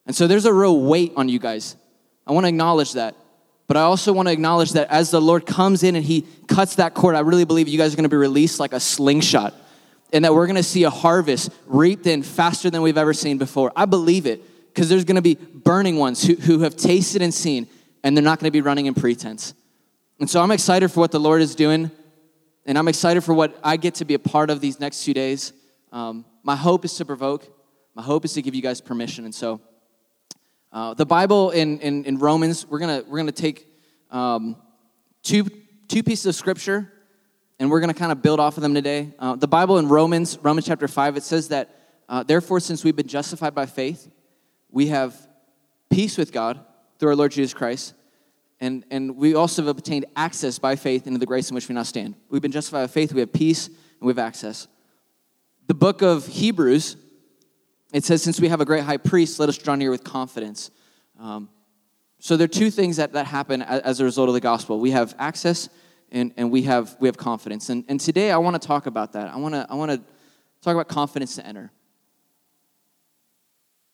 And 0.06 0.14
so 0.14 0.28
there's 0.28 0.44
a 0.44 0.54
real 0.54 0.82
weight 0.82 1.14
on 1.16 1.30
you 1.30 1.40
guys. 1.40 1.78
I 2.28 2.34
want 2.34 2.44
to 2.44 2.50
acknowledge 2.50 2.92
that. 2.94 3.16
But 3.68 3.78
I 3.78 3.84
also 3.84 4.12
want 4.12 4.28
to 4.28 4.34
acknowledge 4.34 4.74
that 4.74 4.90
as 4.90 5.12
the 5.12 5.22
Lord 5.22 5.46
comes 5.46 5.84
in 5.84 5.96
and 5.96 6.04
He 6.04 6.28
cuts 6.50 6.76
that 6.76 6.94
cord, 6.94 7.16
I 7.16 7.22
really 7.22 7.46
believe 7.46 7.70
you 7.70 7.78
guys 7.78 7.94
are 7.94 7.96
going 7.96 8.04
to 8.04 8.10
be 8.10 8.18
released 8.18 8.60
like 8.60 8.74
a 8.74 8.80
slingshot 8.82 9.54
and 10.12 10.26
that 10.26 10.34
we're 10.34 10.48
going 10.48 10.58
to 10.58 10.64
see 10.64 10.84
a 10.84 10.90
harvest 10.90 11.52
reaped 11.68 12.06
in 12.06 12.22
faster 12.22 12.70
than 12.70 12.82
we've 12.82 12.98
ever 12.98 13.14
seen 13.14 13.38
before. 13.38 13.72
I 13.78 13.86
believe 13.86 14.26
it 14.26 14.44
because 14.68 14.90
there's 14.90 15.06
going 15.06 15.16
to 15.16 15.22
be 15.22 15.36
burning 15.36 15.96
ones 15.96 16.22
who, 16.22 16.36
who 16.36 16.60
have 16.60 16.76
tasted 16.76 17.22
and 17.22 17.34
seen, 17.34 17.70
and 18.04 18.18
they're 18.18 18.24
not 18.24 18.40
going 18.40 18.50
to 18.50 18.52
be 18.52 18.60
running 18.60 18.88
in 18.88 18.94
pretense. 18.94 19.54
And 20.22 20.30
so 20.30 20.40
I'm 20.40 20.52
excited 20.52 20.90
for 20.92 21.00
what 21.00 21.10
the 21.10 21.20
Lord 21.20 21.42
is 21.42 21.56
doing, 21.56 21.90
and 22.68 22.78
I'm 22.78 22.88
excited 22.88 23.24
for 23.24 23.34
what 23.34 23.60
I 23.64 23.76
get 23.76 23.96
to 23.96 24.06
be 24.06 24.14
a 24.14 24.20
part 24.20 24.52
of 24.52 24.62
these 24.62 24.80
next 24.80 25.04
two 25.04 25.16
days. 25.16 25.52
Um, 25.92 26.26
my 26.44 26.56
hope 26.56 26.86
is 26.86 26.96
to 26.98 27.06
provoke, 27.06 27.52
my 27.96 28.04
hope 28.04 28.24
is 28.24 28.34
to 28.34 28.44
give 28.44 28.54
you 28.54 28.62
guys 28.62 28.82
permission. 28.82 29.26
And 29.26 29.34
so, 29.34 29.62
uh, 30.72 30.94
the 30.94 31.08
Bible 31.08 31.50
in, 31.50 31.80
in, 31.80 32.06
in, 32.06 32.20
Romans, 32.20 32.68
we're 32.68 32.78
going 32.78 33.04
we're 33.10 33.18
gonna 33.18 33.32
take 33.32 33.66
um, 34.12 34.58
two, 35.24 35.48
two 35.88 36.04
pieces 36.04 36.28
of 36.28 36.36
scripture 36.36 36.94
and 37.60 37.72
we're 37.72 37.80
going 37.80 37.92
to 37.92 38.00
kind 38.00 38.12
of 38.12 38.22
build 38.22 38.40
off 38.40 38.58
of 38.58 38.62
them 38.62 38.76
today. 38.76 39.16
Uh, 39.18 39.36
the 39.36 39.48
Bible 39.48 39.80
in 39.80 39.88
Romans, 39.90 40.38
Romans 40.44 40.68
chapter 40.68 40.88
5, 40.88 41.18
it 41.18 41.24
says 41.24 41.48
that, 41.48 41.76
uh, 42.08 42.22
therefore, 42.22 42.60
since 42.60 42.84
we've 42.84 42.96
been 42.96 43.08
justified 43.08 43.56
by 43.56 43.66
faith, 43.66 44.08
we 44.70 44.90
have 44.90 45.16
peace 45.90 46.16
with 46.16 46.32
God 46.32 46.64
through 47.00 47.10
our 47.10 47.16
Lord 47.16 47.32
Jesus 47.32 47.56
Christ, 47.56 47.96
and, 48.62 48.86
and 48.92 49.18
we 49.18 49.34
also 49.34 49.64
have 49.64 49.70
obtained 49.70 50.06
access 50.16 50.60
by 50.60 50.76
faith 50.76 51.08
into 51.08 51.20
the 51.20 51.26
grace 51.26 51.50
in 51.50 51.56
which 51.56 51.68
we 51.68 51.74
now 51.74 51.84
stand. 51.84 52.16
We've 52.30 52.44
been 52.44 52.52
justified 52.52 52.84
by 52.84 52.88
faith, 52.88 53.12
we 53.12 53.20
have 53.20 53.34
peace, 53.34 53.68
and 53.68 53.76
we 54.02 54.12
have 54.12 54.20
access. 54.20 54.68
The 55.66 55.74
book 55.74 56.04
of 56.04 56.28
Hebrews, 56.28 56.96
it 57.92 58.06
says, 58.06 58.22
since 58.22 58.40
we 58.40 58.50
have 58.50 58.62
a 58.62 58.66
great 58.66 58.84
high 58.84 58.98
priest, 58.98 59.40
let 59.40 59.50
us 59.50 59.58
draw 59.58 59.74
near 59.74 59.90
with 59.90 60.04
confidence. 60.04 60.70
Um, 61.20 61.50
so 62.20 62.38
there 62.38 62.46
are 62.46 62.48
two 62.48 62.70
things 62.70 62.98
that, 62.98 63.14
that 63.14 63.26
happen 63.26 63.64
as 63.64 64.00
a 64.00 64.04
result 64.04 64.28
of 64.30 64.36
the 64.36 64.40
gospel. 64.40 64.80
We 64.80 64.92
have 64.92 65.16
access 65.18 65.68
and, 66.12 66.32
and 66.38 66.52
we, 66.52 66.62
have, 66.64 66.96
we 67.00 67.08
have 67.08 67.18
confidence. 67.18 67.70
And, 67.70 67.84
and 67.88 68.00
today 68.00 68.30
I 68.32 68.38
want 68.38 68.62
to 68.62 68.68
talk 68.68 68.86
about 68.86 69.14
that. 69.14 69.34
I 69.34 69.38
want 69.38 69.56
to 69.56 69.66
I 69.70 69.74
wanna 69.74 69.98
talk 70.62 70.76
about 70.76 70.88
confidence 70.88 71.36
to 71.38 71.46
enter. 71.46 71.72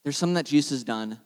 There's 0.03 0.17
something 0.17 0.33
that 0.33 0.45
Jesus 0.45 0.71
has 0.71 0.83
done, 0.83 1.19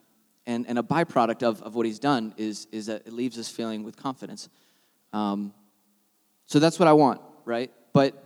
and, 0.46 0.66
and 0.66 0.78
a 0.78 0.82
byproduct 0.82 1.42
of, 1.42 1.62
of 1.62 1.74
what 1.74 1.86
he's 1.86 1.98
done 1.98 2.34
is, 2.36 2.66
is 2.72 2.86
that 2.86 3.06
it 3.06 3.12
leaves 3.12 3.38
us 3.38 3.48
feeling 3.48 3.84
with 3.84 3.96
confidence. 3.96 4.48
Um, 5.12 5.52
so 6.46 6.58
that's 6.58 6.78
what 6.78 6.88
I 6.88 6.92
want, 6.92 7.20
right? 7.44 7.70
But 7.92 8.24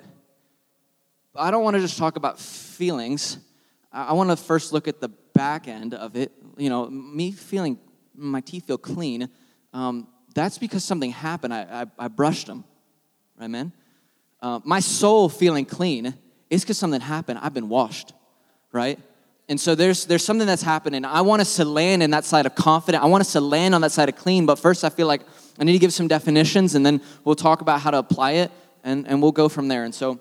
I 1.35 1.50
don't 1.50 1.62
want 1.62 1.75
to 1.75 1.80
just 1.80 1.99
talk 1.99 2.16
about 2.16 2.38
feelings. 2.38 3.38
I 3.92 4.12
want 4.12 4.30
to 4.30 4.37
first 4.37 4.73
look 4.73 4.88
at 4.88 5.00
the 5.00 5.08
back 5.08 5.68
end 5.68 5.94
of 5.94 6.16
it. 6.16 6.32
You 6.56 6.70
know, 6.70 6.88
me 6.88 7.32
feeling 7.32 7.78
my 8.14 8.40
teeth 8.40 8.66
feel 8.66 8.78
clean. 8.78 9.28
Um, 9.73 10.08
that's 10.35 10.58
because 10.58 10.85
something 10.85 11.11
happened. 11.11 11.54
I, 11.54 11.82
I, 11.99 12.04
I 12.04 12.08
brushed 12.08 12.46
them, 12.46 12.64
right, 13.38 13.49
man? 13.49 13.73
Uh, 14.40 14.61
my 14.64 14.80
soul 14.80 15.28
feeling 15.28 15.64
clean 15.64 16.14
is 16.50 16.62
because 16.62 16.78
something 16.78 17.00
happened. 17.00 17.38
I've 17.42 17.54
been 17.54 17.68
washed, 17.68 18.12
right? 18.73 18.99
And 19.48 19.60
so 19.60 19.74
there's, 19.74 20.06
there's 20.06 20.24
something 20.24 20.46
that's 20.46 20.62
happening. 20.62 21.04
I 21.04 21.20
want 21.20 21.40
us 21.40 21.56
to 21.56 21.64
land 21.64 22.02
in 22.02 22.10
that 22.10 22.24
side 22.24 22.46
of 22.46 22.54
confident. 22.56 23.02
I 23.02 23.06
want 23.06 23.20
us 23.20 23.32
to 23.32 23.40
land 23.40 23.74
on 23.74 23.80
that 23.82 23.92
side 23.92 24.08
of 24.08 24.16
clean. 24.16 24.44
But 24.44 24.58
first, 24.58 24.82
I 24.82 24.88
feel 24.88 25.06
like 25.06 25.22
I 25.58 25.64
need 25.64 25.72
to 25.72 25.78
give 25.78 25.92
some 25.92 26.08
definitions, 26.08 26.74
and 26.74 26.84
then 26.84 27.00
we'll 27.24 27.36
talk 27.36 27.60
about 27.60 27.80
how 27.80 27.92
to 27.92 27.98
apply 27.98 28.32
it, 28.32 28.50
and, 28.82 29.06
and 29.06 29.22
we'll 29.22 29.32
go 29.32 29.48
from 29.48 29.68
there. 29.68 29.84
And 29.84 29.94
so, 29.94 30.20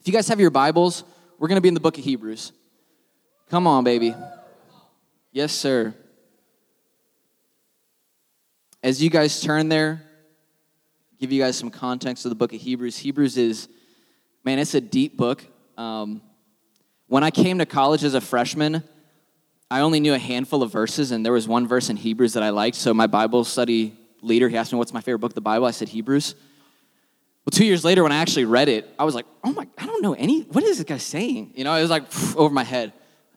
if 0.00 0.06
you 0.06 0.12
guys 0.12 0.28
have 0.28 0.38
your 0.38 0.50
Bibles, 0.50 1.02
we're 1.38 1.48
going 1.48 1.56
to 1.56 1.60
be 1.60 1.68
in 1.68 1.74
the 1.74 1.80
book 1.80 1.98
of 1.98 2.04
Hebrews. 2.04 2.52
Come 3.50 3.66
on, 3.66 3.82
baby. 3.82 4.14
Yes, 5.32 5.52
sir. 5.52 5.94
As 8.82 9.02
you 9.02 9.10
guys 9.10 9.40
turn 9.40 9.68
there, 9.68 10.02
give 11.18 11.32
you 11.32 11.42
guys 11.42 11.56
some 11.56 11.70
context 11.70 12.24
of 12.24 12.28
the 12.30 12.36
book 12.36 12.52
of 12.52 12.60
Hebrews. 12.60 12.96
Hebrews 12.96 13.36
is, 13.36 13.68
man, 14.44 14.60
it's 14.60 14.74
a 14.74 14.80
deep 14.80 15.16
book. 15.16 15.44
Um, 15.76 16.22
when 17.08 17.22
I 17.22 17.30
came 17.30 17.58
to 17.58 17.66
college 17.66 18.04
as 18.04 18.14
a 18.14 18.20
freshman, 18.20 18.82
I 19.70 19.80
only 19.80 20.00
knew 20.00 20.14
a 20.14 20.18
handful 20.18 20.62
of 20.62 20.70
verses, 20.70 21.10
and 21.10 21.24
there 21.24 21.32
was 21.32 21.48
one 21.48 21.66
verse 21.66 21.90
in 21.90 21.96
Hebrews 21.96 22.34
that 22.34 22.42
I 22.42 22.50
liked. 22.50 22.76
So 22.76 22.94
my 22.94 23.06
Bible 23.06 23.44
study 23.44 23.96
leader, 24.22 24.48
he 24.48 24.56
asked 24.56 24.72
me, 24.72 24.78
What's 24.78 24.92
my 24.92 25.00
favorite 25.00 25.18
book 25.18 25.32
of 25.32 25.36
the 25.36 25.40
Bible? 25.40 25.66
I 25.66 25.70
said, 25.72 25.88
Hebrews. 25.88 26.34
Well, 27.44 27.52
two 27.52 27.64
years 27.64 27.84
later, 27.84 28.02
when 28.02 28.10
I 28.10 28.16
actually 28.16 28.44
read 28.44 28.68
it, 28.68 28.92
I 28.98 29.04
was 29.04 29.14
like, 29.14 29.24
oh 29.44 29.52
my, 29.52 29.68
I 29.78 29.86
don't 29.86 30.02
know 30.02 30.14
any, 30.14 30.42
what 30.42 30.64
is 30.64 30.78
this 30.78 30.84
guy 30.84 30.96
saying? 30.96 31.52
You 31.54 31.62
know, 31.62 31.74
it 31.76 31.80
was 31.80 31.90
like 31.90 32.10
phew, 32.10 32.36
over 32.36 32.52
my 32.52 32.64
head. 32.64 32.92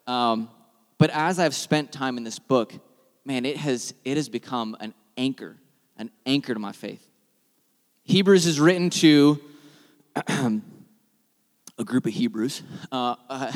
Um, 0.07 0.49
but 0.97 1.11
as 1.11 1.37
I've 1.37 1.53
spent 1.53 1.91
time 1.91 2.17
in 2.17 2.23
this 2.23 2.39
book, 2.39 2.73
man, 3.23 3.45
it 3.45 3.57
has, 3.57 3.93
it 4.03 4.17
has 4.17 4.27
become 4.27 4.75
an 4.79 4.95
anchor, 5.15 5.57
an 5.95 6.09
anchor 6.25 6.55
to 6.55 6.59
my 6.59 6.71
faith. 6.71 7.07
Hebrews 8.03 8.47
is 8.47 8.59
written 8.59 8.89
to 8.89 9.39
a 11.79 11.83
group 11.85 12.05
of 12.05 12.13
Hebrews. 12.13 12.61
Uh, 12.91 13.15
uh, 13.29 13.51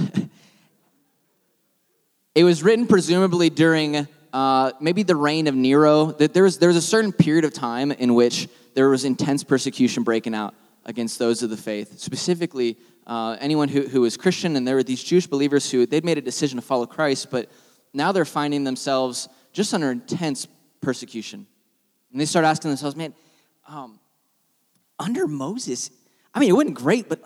it 2.35 2.45
was 2.45 2.63
written 2.63 2.87
presumably 2.87 3.49
during 3.49 4.07
uh, 4.31 4.71
maybe 4.79 5.03
the 5.03 5.15
reign 5.15 5.47
of 5.47 5.55
Nero. 5.55 6.13
That 6.13 6.33
there 6.33 6.43
was, 6.43 6.57
there 6.57 6.69
was 6.69 6.77
a 6.77 6.81
certain 6.81 7.11
period 7.11 7.43
of 7.43 7.53
time 7.53 7.91
in 7.91 8.15
which 8.15 8.47
there 8.75 8.89
was 8.89 9.03
intense 9.03 9.43
persecution 9.43 10.03
breaking 10.03 10.33
out 10.33 10.55
against 10.85 11.19
those 11.19 11.43
of 11.43 11.49
the 11.49 11.57
faith, 11.57 11.99
specifically 11.99 12.77
uh, 13.05 13.35
anyone 13.41 13.67
who, 13.67 13.87
who 13.87 14.01
was 14.01 14.15
Christian. 14.15 14.55
And 14.55 14.65
there 14.65 14.75
were 14.75 14.83
these 14.83 15.03
Jewish 15.03 15.27
believers 15.27 15.69
who 15.69 15.85
they'd 15.85 16.05
made 16.05 16.17
a 16.17 16.21
decision 16.21 16.55
to 16.55 16.61
follow 16.61 16.85
Christ, 16.85 17.29
but 17.29 17.51
now 17.93 18.13
they're 18.13 18.25
finding 18.25 18.63
themselves 18.63 19.27
just 19.51 19.73
under 19.73 19.91
intense 19.91 20.47
persecution. 20.81 21.45
And 22.11 22.21
they 22.21 22.25
start 22.25 22.45
asking 22.45 22.71
themselves, 22.71 22.95
man, 22.95 23.13
um, 23.67 23.99
under 24.97 25.27
Moses, 25.27 25.91
I 26.33 26.39
mean, 26.39 26.49
it 26.49 26.53
wasn't 26.53 26.75
great, 26.75 27.09
but 27.09 27.21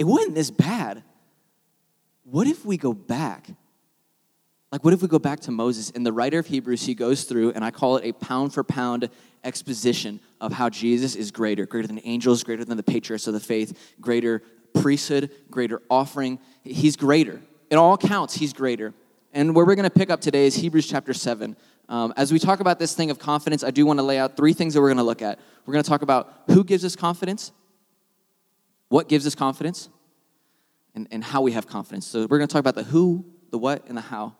it 0.00 0.06
wasn't 0.06 0.34
this 0.34 0.50
bad. 0.50 1.02
What 2.24 2.46
if 2.46 2.64
we 2.64 2.78
go 2.78 2.94
back? 2.94 3.50
Like, 4.72 4.82
what 4.82 4.94
if 4.94 5.02
we 5.02 5.08
go 5.08 5.18
back 5.18 5.40
to 5.40 5.50
Moses? 5.50 5.92
And 5.94 6.06
the 6.06 6.12
writer 6.12 6.38
of 6.38 6.46
Hebrews, 6.46 6.86
he 6.86 6.94
goes 6.94 7.24
through, 7.24 7.50
and 7.50 7.62
I 7.62 7.70
call 7.70 7.98
it 7.98 8.08
a 8.08 8.12
pound 8.12 8.54
for 8.54 8.64
pound 8.64 9.10
exposition 9.44 10.18
of 10.40 10.54
how 10.54 10.70
Jesus 10.70 11.16
is 11.16 11.30
greater, 11.30 11.66
greater 11.66 11.86
than 11.86 12.00
angels, 12.04 12.42
greater 12.42 12.64
than 12.64 12.78
the 12.78 12.82
patriarchs 12.82 13.26
of 13.26 13.34
the 13.34 13.40
faith, 13.40 13.94
greater 14.00 14.42
priesthood, 14.72 15.32
greater 15.50 15.82
offering. 15.90 16.38
He's 16.64 16.96
greater. 16.96 17.42
In 17.70 17.76
all 17.76 17.98
counts, 17.98 18.32
he's 18.32 18.54
greater. 18.54 18.94
And 19.34 19.54
where 19.54 19.66
we're 19.66 19.74
going 19.74 19.84
to 19.84 19.90
pick 19.90 20.08
up 20.08 20.22
today 20.22 20.46
is 20.46 20.54
Hebrews 20.54 20.86
chapter 20.88 21.12
7. 21.12 21.58
Um, 21.90 22.14
as 22.16 22.32
we 22.32 22.38
talk 22.38 22.60
about 22.60 22.78
this 22.78 22.94
thing 22.94 23.10
of 23.10 23.18
confidence, 23.18 23.62
I 23.62 23.70
do 23.70 23.84
want 23.84 23.98
to 23.98 24.02
lay 24.02 24.18
out 24.18 24.34
three 24.34 24.54
things 24.54 24.72
that 24.72 24.80
we're 24.80 24.88
going 24.88 24.96
to 24.96 25.02
look 25.02 25.20
at. 25.20 25.38
We're 25.66 25.74
going 25.74 25.84
to 25.84 25.90
talk 25.90 26.00
about 26.00 26.32
who 26.46 26.64
gives 26.64 26.86
us 26.86 26.96
confidence, 26.96 27.52
what 28.90 29.08
gives 29.08 29.24
us 29.24 29.36
confidence, 29.36 29.88
and, 30.96 31.06
and 31.12 31.22
how 31.22 31.40
we 31.40 31.52
have 31.52 31.66
confidence. 31.66 32.06
So 32.06 32.26
we're 32.28 32.38
going 32.38 32.48
to 32.48 32.52
talk 32.52 32.60
about 32.60 32.74
the 32.74 32.82
who, 32.82 33.24
the 33.50 33.56
what, 33.56 33.86
and 33.86 33.96
the 33.96 34.02
how. 34.02 34.36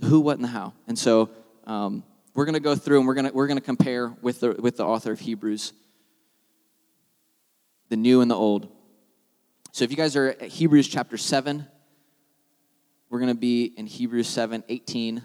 The 0.00 0.06
who, 0.06 0.20
what, 0.20 0.36
and 0.36 0.44
the 0.44 0.48
how. 0.48 0.72
And 0.88 0.98
so 0.98 1.28
um, 1.66 2.02
we're 2.34 2.46
going 2.46 2.54
to 2.54 2.60
go 2.60 2.74
through 2.74 2.98
and 2.98 3.06
we're 3.06 3.14
going 3.14 3.26
to, 3.26 3.32
we're 3.32 3.46
going 3.46 3.58
to 3.58 3.64
compare 3.64 4.16
with 4.22 4.40
the, 4.40 4.52
with 4.52 4.78
the 4.78 4.86
author 4.86 5.12
of 5.12 5.20
Hebrews, 5.20 5.74
the 7.90 7.96
new 7.96 8.22
and 8.22 8.30
the 8.30 8.34
old. 8.34 8.72
So 9.70 9.84
if 9.84 9.90
you 9.90 9.98
guys 9.98 10.16
are 10.16 10.28
at 10.28 10.42
Hebrews 10.42 10.88
chapter 10.88 11.18
7, 11.18 11.68
we're 13.10 13.20
going 13.20 13.34
to 13.34 13.38
be 13.38 13.66
in 13.66 13.86
Hebrews 13.86 14.28
7 14.28 14.64
18. 14.66 15.22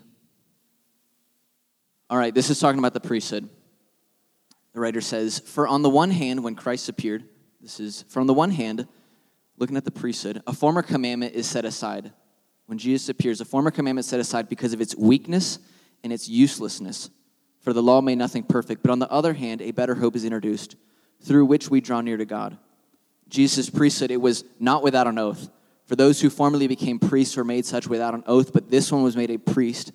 All 2.10 2.18
right, 2.18 2.36
this 2.36 2.50
is 2.50 2.60
talking 2.60 2.80
about 2.80 2.94
the 2.94 3.00
priesthood. 3.00 3.50
The 4.74 4.82
writer 4.82 5.00
says, 5.00 5.40
For 5.40 5.66
on 5.66 5.82
the 5.82 5.90
one 5.90 6.12
hand, 6.12 6.44
when 6.44 6.56
Christ 6.56 6.90
appeared, 6.90 7.24
this 7.62 7.80
is, 7.80 8.04
from 8.10 8.28
the 8.28 8.34
one 8.34 8.52
hand, 8.52 8.88
looking 9.58 9.78
at 9.78 9.86
the 9.86 9.92
priesthood, 9.92 10.42
a 10.48 10.54
former 10.54 10.82
commandment 10.82 11.36
is 11.36 11.48
set 11.48 11.64
aside. 11.64 12.12
When 12.66 12.78
Jesus 12.78 13.10
appears, 13.10 13.40
a 13.40 13.46
former 13.46 13.70
commandment 13.70 14.06
set 14.06 14.20
aside 14.20 14.50
because 14.50 14.74
of 14.74 14.82
its 14.82 14.96
weakness 14.96 15.60
and 16.04 16.12
its 16.12 16.28
uselessness. 16.28 17.10
For 17.60 17.74
the 17.74 17.84
law 17.84 18.02
made 18.02 18.18
nothing 18.18 18.44
perfect. 18.44 18.82
But 18.82 18.92
on 18.92 19.00
the 19.00 19.12
other 19.12 19.34
hand, 19.34 19.62
a 19.62 19.72
better 19.72 19.96
hope 19.96 20.16
is 20.16 20.26
introduced, 20.26 20.76
through 21.22 21.46
which 21.46 21.70
we 21.70 21.82
draw 21.82 22.02
near 22.02 22.18
to 22.18 22.26
God. 22.26 22.58
Jesus' 23.30 23.70
priesthood, 23.70 24.10
it 24.10 24.22
was 24.22 24.44
not 24.60 24.82
without 24.82 25.08
an 25.08 25.20
oath. 25.20 25.50
For 25.86 25.96
those 25.96 26.22
who 26.22 26.30
formerly 26.30 26.68
became 26.68 26.98
priests 26.98 27.38
were 27.38 27.44
made 27.44 27.66
such 27.66 27.88
without 27.88 28.16
an 28.16 28.24
oath, 28.26 28.52
but 28.54 28.72
this 28.72 28.92
one 28.92 29.04
was 29.04 29.16
made 29.16 29.30
a 29.30 29.38
priest 29.38 29.92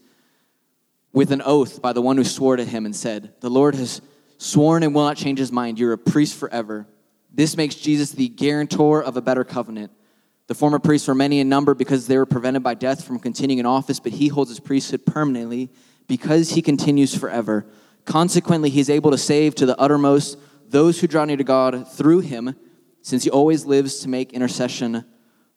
with 1.12 1.32
an 1.32 1.42
oath 1.44 1.82
by 1.82 1.92
the 1.92 2.02
one 2.02 2.16
who 2.16 2.25
swore 2.25 2.56
to 2.56 2.64
him 2.64 2.85
and 2.85 2.94
said, 2.94 3.32
The 3.40 3.50
Lord 3.50 3.75
has 3.75 4.00
sworn 4.38 4.82
and 4.82 4.94
will 4.94 5.04
not 5.04 5.16
change 5.16 5.38
his 5.38 5.50
mind. 5.50 5.78
You're 5.78 5.94
a 5.94 5.99
priest 5.99 6.37
forever. 6.37 6.87
This 7.33 7.56
makes 7.56 7.75
Jesus 7.75 8.12
the 8.12 8.28
guarantor 8.28 9.02
of 9.02 9.16
a 9.16 9.21
better 9.21 9.45
covenant. 9.45 9.92
The 10.47 10.54
former 10.54 10.78
priests 10.78 11.09
were 11.09 11.14
many 11.14 11.40
in 11.40 11.49
number 11.49 11.75
because 11.75 12.06
they 12.06 12.16
were 12.16 12.26
prevented 12.26 12.62
by 12.62 12.75
death 12.75 13.04
from 13.04 13.18
continuing 13.18 13.59
in 13.59 13.66
office, 13.66 13.99
but 14.00 14.12
he 14.12 14.28
holds 14.28 14.50
his 14.50 14.61
priesthood 14.61 15.04
permanently 15.04 15.71
because 16.06 16.50
he 16.50 16.62
continues 16.62 17.16
forever. 17.16 17.66
Consequently, 18.04 18.71
he 18.71 18.80
is 18.80 18.88
able 18.88 19.11
to 19.11 19.18
save 19.18 19.54
to 19.56 19.66
the 19.66 19.78
uttermost 19.78 20.38
those 20.68 21.00
who 21.00 21.06
draw 21.06 21.25
near 21.25 21.37
to 21.37 21.45
God 21.45 21.90
through 21.90 22.21
him, 22.21 22.54
since 23.02 23.25
he 23.25 23.30
always 23.30 23.64
lives 23.64 24.00
to 24.00 24.09
make 24.09 24.33
intercession 24.33 25.04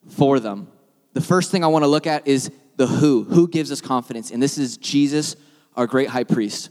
for 0.08 0.40
them. 0.40 0.68
The 1.14 1.22
first 1.22 1.52
thing 1.52 1.64
I 1.64 1.68
want 1.68 1.84
to 1.84 1.88
look 1.88 2.08
at 2.08 2.28
is 2.28 2.52
the 2.76 2.88
who. 2.88 3.24
Who 3.26 3.48
gives 3.48 3.72
us 3.72 3.82
confidence? 3.82 4.32
And 4.32 4.42
this 4.42 4.58
is 4.58 4.78
Jesus, 4.78 5.36
our 5.76 5.86
great 5.88 6.10
high 6.10 6.24
priest. 6.24 6.70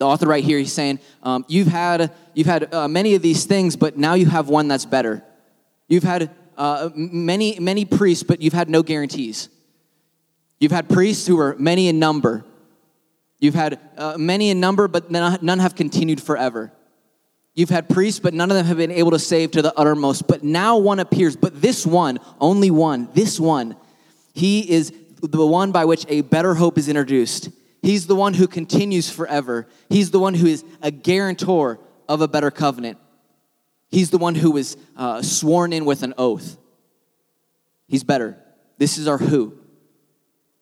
The 0.00 0.06
author 0.06 0.26
right 0.26 0.42
here, 0.42 0.58
he's 0.58 0.72
saying, 0.72 0.98
um, 1.22 1.44
you've 1.46 1.66
had, 1.68 2.10
you've 2.32 2.46
had 2.46 2.72
uh, 2.72 2.88
many 2.88 3.14
of 3.16 3.20
these 3.20 3.44
things, 3.44 3.76
but 3.76 3.98
now 3.98 4.14
you 4.14 4.24
have 4.24 4.48
one 4.48 4.66
that's 4.66 4.86
better. 4.86 5.22
You've 5.88 6.04
had 6.04 6.30
uh, 6.56 6.88
many, 6.94 7.60
many 7.60 7.84
priests, 7.84 8.22
but 8.22 8.40
you've 8.40 8.54
had 8.54 8.70
no 8.70 8.82
guarantees. 8.82 9.50
You've 10.58 10.72
had 10.72 10.88
priests 10.88 11.26
who 11.26 11.38
are 11.38 11.54
many 11.58 11.88
in 11.88 11.98
number. 11.98 12.46
You've 13.40 13.54
had 13.54 13.78
uh, 13.98 14.16
many 14.16 14.48
in 14.48 14.58
number, 14.58 14.88
but 14.88 15.10
none 15.10 15.58
have 15.58 15.74
continued 15.74 16.22
forever. 16.22 16.72
You've 17.54 17.68
had 17.68 17.86
priests, 17.86 18.20
but 18.20 18.32
none 18.32 18.50
of 18.50 18.56
them 18.56 18.64
have 18.64 18.78
been 18.78 18.90
able 18.90 19.10
to 19.10 19.18
save 19.18 19.50
to 19.50 19.60
the 19.60 19.78
uttermost. 19.78 20.26
But 20.26 20.42
now 20.42 20.78
one 20.78 20.98
appears, 20.98 21.36
but 21.36 21.60
this 21.60 21.86
one, 21.86 22.20
only 22.40 22.70
one, 22.70 23.10
this 23.12 23.38
one, 23.38 23.76
he 24.32 24.60
is 24.60 24.94
the 25.20 25.46
one 25.46 25.72
by 25.72 25.84
which 25.84 26.06
a 26.08 26.22
better 26.22 26.54
hope 26.54 26.78
is 26.78 26.88
introduced. 26.88 27.50
He's 27.82 28.06
the 28.06 28.14
one 28.14 28.34
who 28.34 28.46
continues 28.46 29.10
forever. 29.10 29.66
He's 29.88 30.10
the 30.10 30.20
one 30.20 30.34
who 30.34 30.46
is 30.46 30.64
a 30.82 30.90
guarantor 30.90 31.80
of 32.08 32.20
a 32.20 32.28
better 32.28 32.50
covenant. 32.50 32.98
He's 33.88 34.10
the 34.10 34.18
one 34.18 34.34
who 34.34 34.52
was 34.52 34.76
uh, 34.96 35.22
sworn 35.22 35.72
in 35.72 35.84
with 35.84 36.02
an 36.02 36.14
oath. 36.18 36.58
He's 37.88 38.04
better. 38.04 38.38
This 38.78 38.98
is 38.98 39.08
our 39.08 39.18
who 39.18 39.58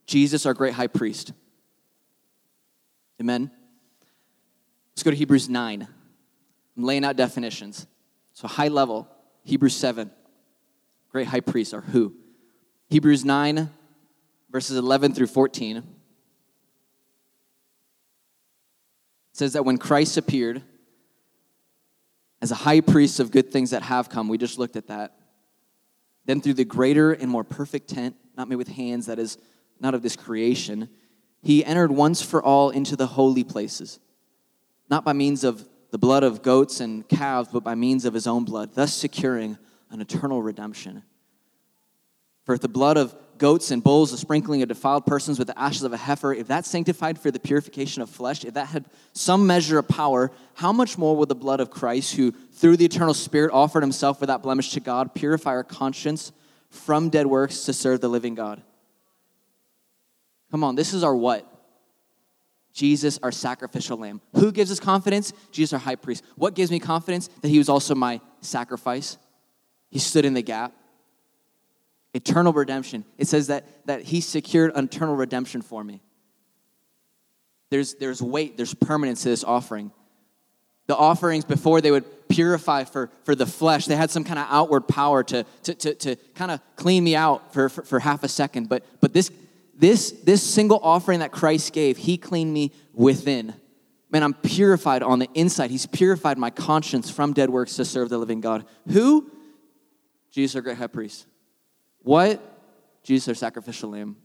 Jesus, 0.07 0.47
our 0.47 0.55
great 0.55 0.73
high 0.73 0.87
priest. 0.87 1.33
Amen. 3.21 3.51
Let's 4.93 5.03
go 5.03 5.11
to 5.11 5.17
Hebrews 5.17 5.51
9. 5.51 5.87
I'm 6.77 6.83
laying 6.83 7.05
out 7.05 7.17
definitions. 7.17 7.87
So, 8.33 8.49
high 8.49 8.69
level, 8.69 9.07
Hebrews 9.45 9.77
7, 9.77 10.11
great 11.11 11.27
high 11.27 11.41
priest, 11.41 11.75
our 11.75 11.83
who. 11.83 12.15
Hebrews 12.89 13.25
9, 13.25 13.69
verses 14.51 14.79
11 14.79 15.13
through 15.13 15.27
14. 15.27 15.83
Says 19.39 19.53
that 19.53 19.65
when 19.65 19.79
Christ 19.79 20.17
appeared 20.17 20.63
as 22.43 22.51
a 22.51 22.57
high 22.57 22.81
priest 22.81 23.21
of 23.21 23.31
good 23.31 23.53
things 23.53 23.71
that 23.71 23.83
have 23.83 24.09
come, 24.09 24.29
we 24.29 24.37
just 24.37 24.59
looked 24.59 24.77
at 24.77 24.89
that. 24.89 25.17
Then 26.25 26.41
through 26.41 26.55
the 26.55 26.65
greater 26.65 27.13
and 27.13 27.31
more 27.31 27.45
perfect 27.45 27.89
tent, 27.89 28.17
not 28.37 28.49
made 28.49 28.57
with 28.57 28.69
hands, 28.69 29.07
that 29.07 29.19
is 29.19 29.39
not 29.81 29.95
of 29.95 30.03
this 30.03 30.17
creation, 30.17 30.89
he 31.41 31.65
entered 31.65 31.93
once 31.93 32.21
for 32.21 32.43
all 32.43 32.71
into 32.71 32.97
the 32.97 33.07
holy 33.07 33.45
places, 33.45 34.01
not 34.91 35.05
by 35.05 35.13
means 35.13 35.45
of 35.45 35.69
the 35.91 35.99
blood 35.99 36.25
of 36.25 36.43
goats 36.43 36.81
and 36.81 37.09
calves, 37.09 37.49
but 37.53 37.63
by 37.63 37.75
means 37.75 38.05
of 38.05 38.15
his 38.15 38.27
own 38.27 38.45
blood, 38.45 38.75
thus 38.75 38.93
securing 38.93 39.57
an 39.91 40.01
eternal 40.01 40.43
redemption. 40.43 41.03
For 42.45 42.55
if 42.55 42.61
the 42.61 42.69
blood 42.69 42.97
of 42.97 43.15
goats 43.39 43.71
and 43.71 43.83
bulls, 43.83 44.11
the 44.11 44.19
sprinkling 44.19 44.63
of 44.63 44.69
defiled 44.69 45.07
persons 45.07 45.39
with 45.39 45.49
the 45.49 45.59
ashes 45.59 45.83
of 45.83 45.93
a 45.93 45.97
heifer, 45.97 46.33
if 46.33 46.49
that 46.49 46.67
sanctified 46.67 47.19
for 47.19 47.31
the 47.31 47.39
purification 47.39 48.03
of 48.03 48.11
flesh, 48.11 48.45
if 48.45 48.55
that 48.55 48.67
had 48.67 48.87
some 49.13 49.47
measure 49.47 49.79
of 49.79 49.89
power, 49.89 50.31
how 50.55 50.73
much 50.73 50.99
more 50.99 51.17
will 51.17 51.27
the 51.27 51.35
blood 51.35 51.61
of 51.61 51.71
Christ, 51.71 52.17
who 52.17 52.33
through 52.33 52.77
the 52.77 52.85
eternal 52.85 53.15
Spirit 53.15 53.53
offered 53.53 53.83
himself 53.83 54.21
without 54.21 54.43
blemish 54.43 54.73
to 54.73 54.81
God, 54.81 55.15
purify 55.15 55.51
our 55.51 55.65
conscience 55.65 56.33
from 56.71 57.09
dead 57.09 57.27
works 57.27 57.65
to 57.65 57.73
serve 57.73 58.01
the 58.01 58.09
living 58.09 58.35
God? 58.35 58.63
Come 60.51 60.65
on, 60.65 60.75
this 60.75 60.93
is 60.93 61.05
our 61.05 61.15
what? 61.15 61.47
Jesus, 62.73 63.19
our 63.23 63.33
sacrificial 63.33 63.99
lamb. 63.99 64.21
Who 64.35 64.53
gives 64.53 64.71
us 64.71 64.79
confidence? 64.79 65.33
Jesus, 65.51 65.73
our 65.73 65.79
high 65.81 65.97
priest. 65.97 66.23
What 66.37 66.55
gives 66.55 66.71
me 66.71 66.79
confidence? 66.79 67.29
That 67.43 67.49
he 67.49 67.59
was 67.59 67.69
also 67.69 67.95
my 67.95 68.21
sacrifice. 68.41 69.19
He 69.91 69.99
stood 69.99 70.25
in 70.25 70.35
the 70.35 70.43
gap 70.43 70.73
eternal 72.19 72.53
redemption. 72.53 73.05
It 73.17 73.29
says 73.29 73.47
that, 73.47 73.87
that 73.87 74.03
he 74.03 74.21
secured 74.21 74.73
eternal 74.77 75.15
redemption 75.15 75.63
for 75.63 75.83
me. 75.85 76.03
There's, 77.71 77.95
there's 77.95 78.21
weight, 78.21 78.57
there's 78.57 78.75
permanence 78.75 79.23
to 79.23 79.29
this 79.29 79.45
offering. 79.45 79.93
The 80.87 80.97
offerings 80.97 81.45
before 81.45 81.81
they 81.81 81.91
would 81.91 82.29
purify 82.29 82.85
for, 82.85 83.11
for 83.25 83.35
the 83.35 83.47
flesh, 83.47 83.87
they 83.87 83.97
had 83.97 84.11
some 84.11 84.25
kind 84.25 84.39
of 84.39 84.47
outward 84.49 84.89
power 84.89 85.23
to, 85.23 85.45
to, 85.65 85.75
to, 85.75 85.95
to 85.95 86.17
kind 86.35 86.51
of 86.51 86.61
clean 86.77 87.05
me 87.05 87.15
out 87.15 87.53
for, 87.53 87.69
for, 87.69 87.83
for 87.83 88.01
half 88.01 88.25
a 88.25 88.29
second. 88.29 88.69
But, 88.69 88.85
but 89.01 89.13
this, 89.13 89.31
this, 89.75 90.11
this 90.25 90.43
single 90.43 90.81
offering 90.83 91.21
that 91.21 91.31
Christ 91.31 91.73
gave, 91.73 91.99
he 91.99 92.17
cleaned 92.17 92.53
me 92.53 92.73
within. 92.95 93.55
Man, 94.11 94.23
I'm 94.23 94.35
purified 94.35 95.03
on 95.03 95.19
the 95.19 95.29
inside. 95.35 95.71
He's 95.71 95.87
purified 95.87 96.39
my 96.39 96.49
conscience 96.51 97.11
from 97.11 97.35
dead 97.35 97.51
works 97.51 97.77
to 97.77 97.85
serve 97.85 98.09
the 98.09 98.17
living 98.17 98.41
God. 98.41 98.65
Who? 98.91 99.31
Jesus, 100.31 100.57
our 100.57 100.63
great 100.63 100.79
high 100.79 100.87
priest. 100.87 101.27
What? 102.03 102.41
Jesus, 103.03 103.29
our 103.29 103.35
sacrificial 103.35 103.91
lamb. 103.91 104.17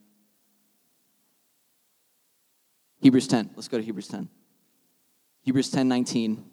Hebrews 3.01 3.27
10. 3.27 3.51
Let's 3.55 3.67
go 3.67 3.77
to 3.77 3.83
Hebrews 3.83 4.07
10. 4.07 4.29
Hebrews 5.41 5.71
10 5.71 5.87
19. 5.87 6.45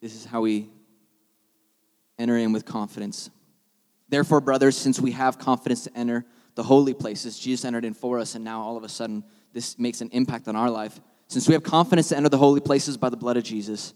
This 0.00 0.14
is 0.14 0.24
how 0.24 0.40
we 0.40 0.70
enter 2.18 2.36
in 2.36 2.52
with 2.52 2.64
confidence. 2.64 3.30
Therefore, 4.08 4.40
brothers, 4.40 4.76
since 4.76 5.00
we 5.00 5.12
have 5.12 5.38
confidence 5.38 5.84
to 5.84 5.96
enter 5.96 6.24
the 6.54 6.62
holy 6.62 6.94
places, 6.94 7.38
Jesus 7.38 7.64
entered 7.64 7.84
in 7.84 7.94
for 7.94 8.18
us, 8.18 8.34
and 8.34 8.44
now 8.44 8.62
all 8.62 8.76
of 8.76 8.84
a 8.84 8.88
sudden 8.88 9.22
this 9.52 9.78
makes 9.78 10.00
an 10.00 10.08
impact 10.12 10.48
on 10.48 10.56
our 10.56 10.70
life. 10.70 10.98
Since 11.26 11.46
we 11.46 11.54
have 11.54 11.62
confidence 11.62 12.08
to 12.08 12.16
enter 12.16 12.30
the 12.30 12.38
holy 12.38 12.60
places 12.60 12.96
by 12.96 13.10
the 13.10 13.16
blood 13.16 13.36
of 13.36 13.44
Jesus, 13.44 13.92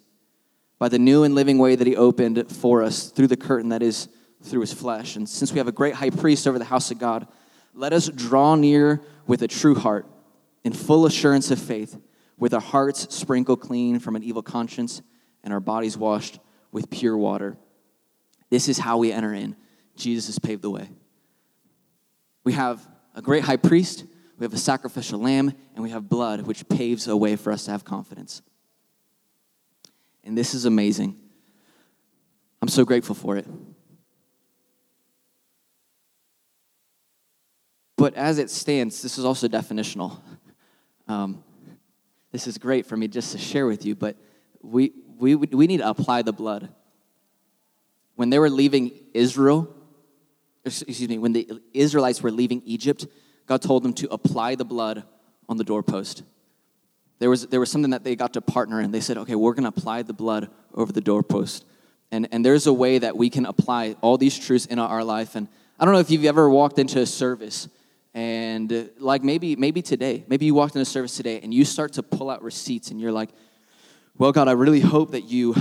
by 0.78 0.88
the 0.88 0.98
new 0.98 1.24
and 1.24 1.34
living 1.34 1.58
way 1.58 1.76
that 1.76 1.86
he 1.86 1.96
opened 1.96 2.50
for 2.50 2.82
us 2.82 3.10
through 3.10 3.28
the 3.28 3.36
curtain 3.36 3.70
that 3.70 3.82
is 3.82 4.08
through 4.42 4.60
his 4.60 4.72
flesh, 4.72 5.16
and 5.16 5.28
since 5.28 5.52
we 5.52 5.58
have 5.58 5.68
a 5.68 5.72
great 5.72 5.94
high 5.94 6.10
priest 6.10 6.46
over 6.46 6.58
the 6.58 6.64
house 6.64 6.90
of 6.90 6.98
God, 6.98 7.26
let 7.74 7.92
us 7.92 8.08
draw 8.08 8.54
near 8.54 9.00
with 9.26 9.42
a 9.42 9.48
true 9.48 9.74
heart, 9.74 10.06
in 10.64 10.72
full 10.72 11.06
assurance 11.06 11.50
of 11.50 11.58
faith, 11.58 11.98
with 12.38 12.54
our 12.54 12.60
hearts 12.60 13.14
sprinkled 13.14 13.60
clean 13.60 13.98
from 13.98 14.16
an 14.16 14.22
evil 14.22 14.42
conscience 14.42 15.00
and 15.44 15.52
our 15.52 15.60
bodies 15.60 15.96
washed 15.96 16.38
with 16.70 16.90
pure 16.90 17.16
water. 17.16 17.56
This 18.50 18.68
is 18.68 18.78
how 18.78 18.98
we 18.98 19.12
enter 19.12 19.32
in. 19.32 19.56
Jesus 19.96 20.26
has 20.26 20.38
paved 20.38 20.62
the 20.62 20.70
way. 20.70 20.88
We 22.44 22.52
have 22.54 22.86
a 23.14 23.22
great 23.22 23.44
high 23.44 23.56
priest, 23.56 24.04
we 24.38 24.44
have 24.44 24.54
a 24.54 24.58
sacrificial 24.58 25.20
lamb, 25.20 25.52
and 25.74 25.82
we 25.82 25.90
have 25.90 26.08
blood, 26.08 26.42
which 26.42 26.68
paves 26.68 27.06
a 27.06 27.16
way 27.16 27.36
for 27.36 27.52
us 27.52 27.66
to 27.66 27.70
have 27.70 27.84
confidence. 27.84 28.42
And 30.24 30.36
this 30.36 30.54
is 30.54 30.64
amazing. 30.64 31.16
I'm 32.60 32.68
so 32.68 32.84
grateful 32.84 33.14
for 33.14 33.36
it. 33.36 33.46
But 38.02 38.14
as 38.14 38.38
it 38.38 38.50
stands, 38.50 39.00
this 39.00 39.16
is 39.16 39.24
also 39.24 39.46
definitional. 39.46 40.18
Um, 41.06 41.44
this 42.32 42.48
is 42.48 42.58
great 42.58 42.84
for 42.84 42.96
me 42.96 43.06
just 43.06 43.30
to 43.30 43.38
share 43.38 43.64
with 43.64 43.86
you, 43.86 43.94
but 43.94 44.16
we, 44.60 44.90
we, 45.18 45.36
we 45.36 45.68
need 45.68 45.76
to 45.76 45.88
apply 45.88 46.22
the 46.22 46.32
blood. 46.32 46.68
When 48.16 48.28
they 48.28 48.40
were 48.40 48.50
leaving 48.50 48.90
Israel, 49.14 49.72
excuse 50.64 51.08
me, 51.08 51.18
when 51.18 51.32
the 51.32 51.48
Israelites 51.72 52.24
were 52.24 52.32
leaving 52.32 52.60
Egypt, 52.64 53.06
God 53.46 53.62
told 53.62 53.84
them 53.84 53.92
to 53.92 54.12
apply 54.12 54.56
the 54.56 54.64
blood 54.64 55.04
on 55.48 55.56
the 55.56 55.62
doorpost. 55.62 56.24
There 57.20 57.30
was, 57.30 57.46
there 57.46 57.60
was 57.60 57.70
something 57.70 57.92
that 57.92 58.02
they 58.02 58.16
got 58.16 58.32
to 58.32 58.40
partner 58.40 58.80
in. 58.80 58.90
They 58.90 58.98
said, 58.98 59.16
okay, 59.16 59.36
we're 59.36 59.54
going 59.54 59.70
to 59.70 59.80
apply 59.80 60.02
the 60.02 60.12
blood 60.12 60.50
over 60.74 60.90
the 60.90 61.00
doorpost. 61.00 61.64
And, 62.10 62.26
and 62.32 62.44
there's 62.44 62.66
a 62.66 62.72
way 62.72 62.98
that 62.98 63.16
we 63.16 63.30
can 63.30 63.46
apply 63.46 63.94
all 64.00 64.18
these 64.18 64.36
truths 64.36 64.66
in 64.66 64.80
our 64.80 65.04
life. 65.04 65.36
And 65.36 65.46
I 65.78 65.84
don't 65.84 65.94
know 65.94 66.00
if 66.00 66.10
you've 66.10 66.24
ever 66.24 66.50
walked 66.50 66.80
into 66.80 66.98
a 66.98 67.06
service 67.06 67.68
and 68.14 68.72
uh, 68.72 68.84
like 68.98 69.22
maybe 69.22 69.56
maybe 69.56 69.80
today 69.80 70.24
maybe 70.28 70.44
you 70.46 70.54
walked 70.54 70.76
in 70.76 70.82
a 70.82 70.84
service 70.84 71.16
today 71.16 71.40
and 71.42 71.52
you 71.52 71.64
start 71.64 71.94
to 71.94 72.02
pull 72.02 72.30
out 72.30 72.42
receipts 72.42 72.90
and 72.90 73.00
you're 73.00 73.12
like 73.12 73.30
well 74.18 74.32
god 74.32 74.48
i 74.48 74.52
really 74.52 74.80
hope 74.80 75.12
that 75.12 75.22
you 75.22 75.54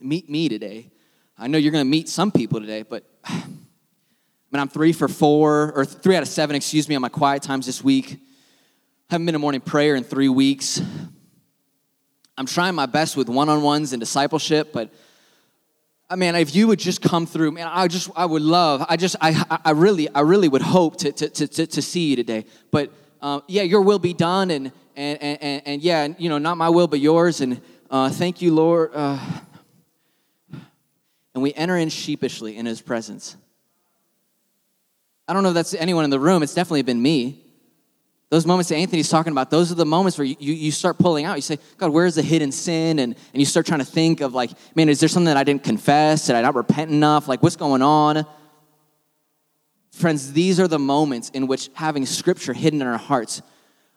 meet 0.00 0.30
me 0.30 0.48
today. 0.48 0.90
I 1.36 1.48
know 1.48 1.58
you're 1.58 1.72
going 1.72 1.84
to 1.84 1.90
meet 1.90 2.08
some 2.08 2.30
people 2.30 2.60
today 2.60 2.82
but 2.82 3.04
man 3.30 4.60
i'm 4.60 4.68
three 4.68 4.92
for 4.92 5.08
four 5.08 5.72
or 5.72 5.84
three 5.84 6.14
out 6.16 6.22
of 6.22 6.28
seven 6.28 6.54
excuse 6.54 6.88
me 6.88 6.94
on 6.94 7.02
my 7.02 7.08
quiet 7.08 7.42
times 7.42 7.66
this 7.66 7.82
week. 7.82 8.18
Haven't 9.10 9.26
been 9.26 9.34
in 9.34 9.40
morning 9.40 9.60
prayer 9.60 9.94
in 9.94 10.02
three 10.02 10.28
weeks. 10.28 10.80
I'm 12.36 12.46
trying 12.46 12.74
my 12.74 12.86
best 12.86 13.16
with 13.16 13.28
one-on-ones 13.28 13.92
and 13.92 14.00
discipleship 14.00 14.72
but 14.72 14.92
I 16.08 16.14
mean, 16.14 16.36
if 16.36 16.54
you 16.54 16.68
would 16.68 16.78
just 16.78 17.02
come 17.02 17.26
through, 17.26 17.50
man, 17.52 17.68
I 17.68 17.88
just, 17.88 18.10
I 18.14 18.26
would 18.26 18.42
love, 18.42 18.86
I 18.88 18.96
just, 18.96 19.16
I, 19.20 19.60
I 19.64 19.72
really, 19.72 20.08
I 20.14 20.20
really 20.20 20.48
would 20.48 20.62
hope 20.62 20.98
to, 20.98 21.10
to, 21.10 21.48
to, 21.48 21.66
to 21.66 21.82
see 21.82 22.10
you 22.10 22.16
today. 22.16 22.44
But 22.70 22.92
uh, 23.20 23.40
yeah, 23.48 23.62
your 23.62 23.80
will 23.80 23.98
be 23.98 24.12
done, 24.12 24.52
and, 24.52 24.70
and, 24.94 25.18
and, 25.20 25.62
and 25.66 25.82
yeah, 25.82 26.08
you 26.16 26.28
know, 26.28 26.38
not 26.38 26.56
my 26.58 26.68
will, 26.68 26.86
but 26.86 27.00
yours. 27.00 27.40
And 27.40 27.60
uh, 27.90 28.10
thank 28.10 28.40
you, 28.40 28.54
Lord. 28.54 28.92
Uh, 28.94 29.18
and 31.34 31.42
we 31.42 31.52
enter 31.54 31.76
in 31.76 31.88
sheepishly 31.88 32.56
in 32.56 32.66
his 32.66 32.80
presence. 32.80 33.36
I 35.26 35.32
don't 35.32 35.42
know 35.42 35.48
if 35.48 35.54
that's 35.56 35.74
anyone 35.74 36.04
in 36.04 36.10
the 36.10 36.20
room. 36.20 36.44
It's 36.44 36.54
definitely 36.54 36.82
been 36.82 37.02
me. 37.02 37.42
Those 38.28 38.44
moments 38.44 38.70
that 38.70 38.76
Anthony's 38.76 39.08
talking 39.08 39.30
about, 39.30 39.50
those 39.50 39.70
are 39.70 39.76
the 39.76 39.86
moments 39.86 40.18
where 40.18 40.24
you, 40.24 40.36
you, 40.40 40.72
start 40.72 40.98
pulling 40.98 41.24
out. 41.24 41.36
You 41.36 41.42
say, 41.42 41.58
God, 41.76 41.90
where's 41.90 42.16
the 42.16 42.22
hidden 42.22 42.50
sin? 42.50 42.98
And, 42.98 43.14
and 43.14 43.40
you 43.40 43.44
start 43.44 43.66
trying 43.66 43.78
to 43.78 43.86
think 43.86 44.20
of, 44.20 44.34
like, 44.34 44.50
man, 44.74 44.88
is 44.88 44.98
there 44.98 45.08
something 45.08 45.26
that 45.26 45.36
I 45.36 45.44
didn't 45.44 45.62
confess? 45.62 46.26
Did 46.26 46.34
I 46.34 46.42
not 46.42 46.56
repent 46.56 46.90
enough? 46.90 47.28
Like, 47.28 47.42
what's 47.42 47.54
going 47.54 47.82
on? 47.82 48.26
Friends, 49.92 50.32
these 50.32 50.58
are 50.58 50.66
the 50.66 50.78
moments 50.78 51.30
in 51.30 51.46
which 51.46 51.70
having 51.74 52.04
scripture 52.04 52.52
hidden 52.52 52.82
in 52.82 52.88
our 52.88 52.98
hearts, 52.98 53.42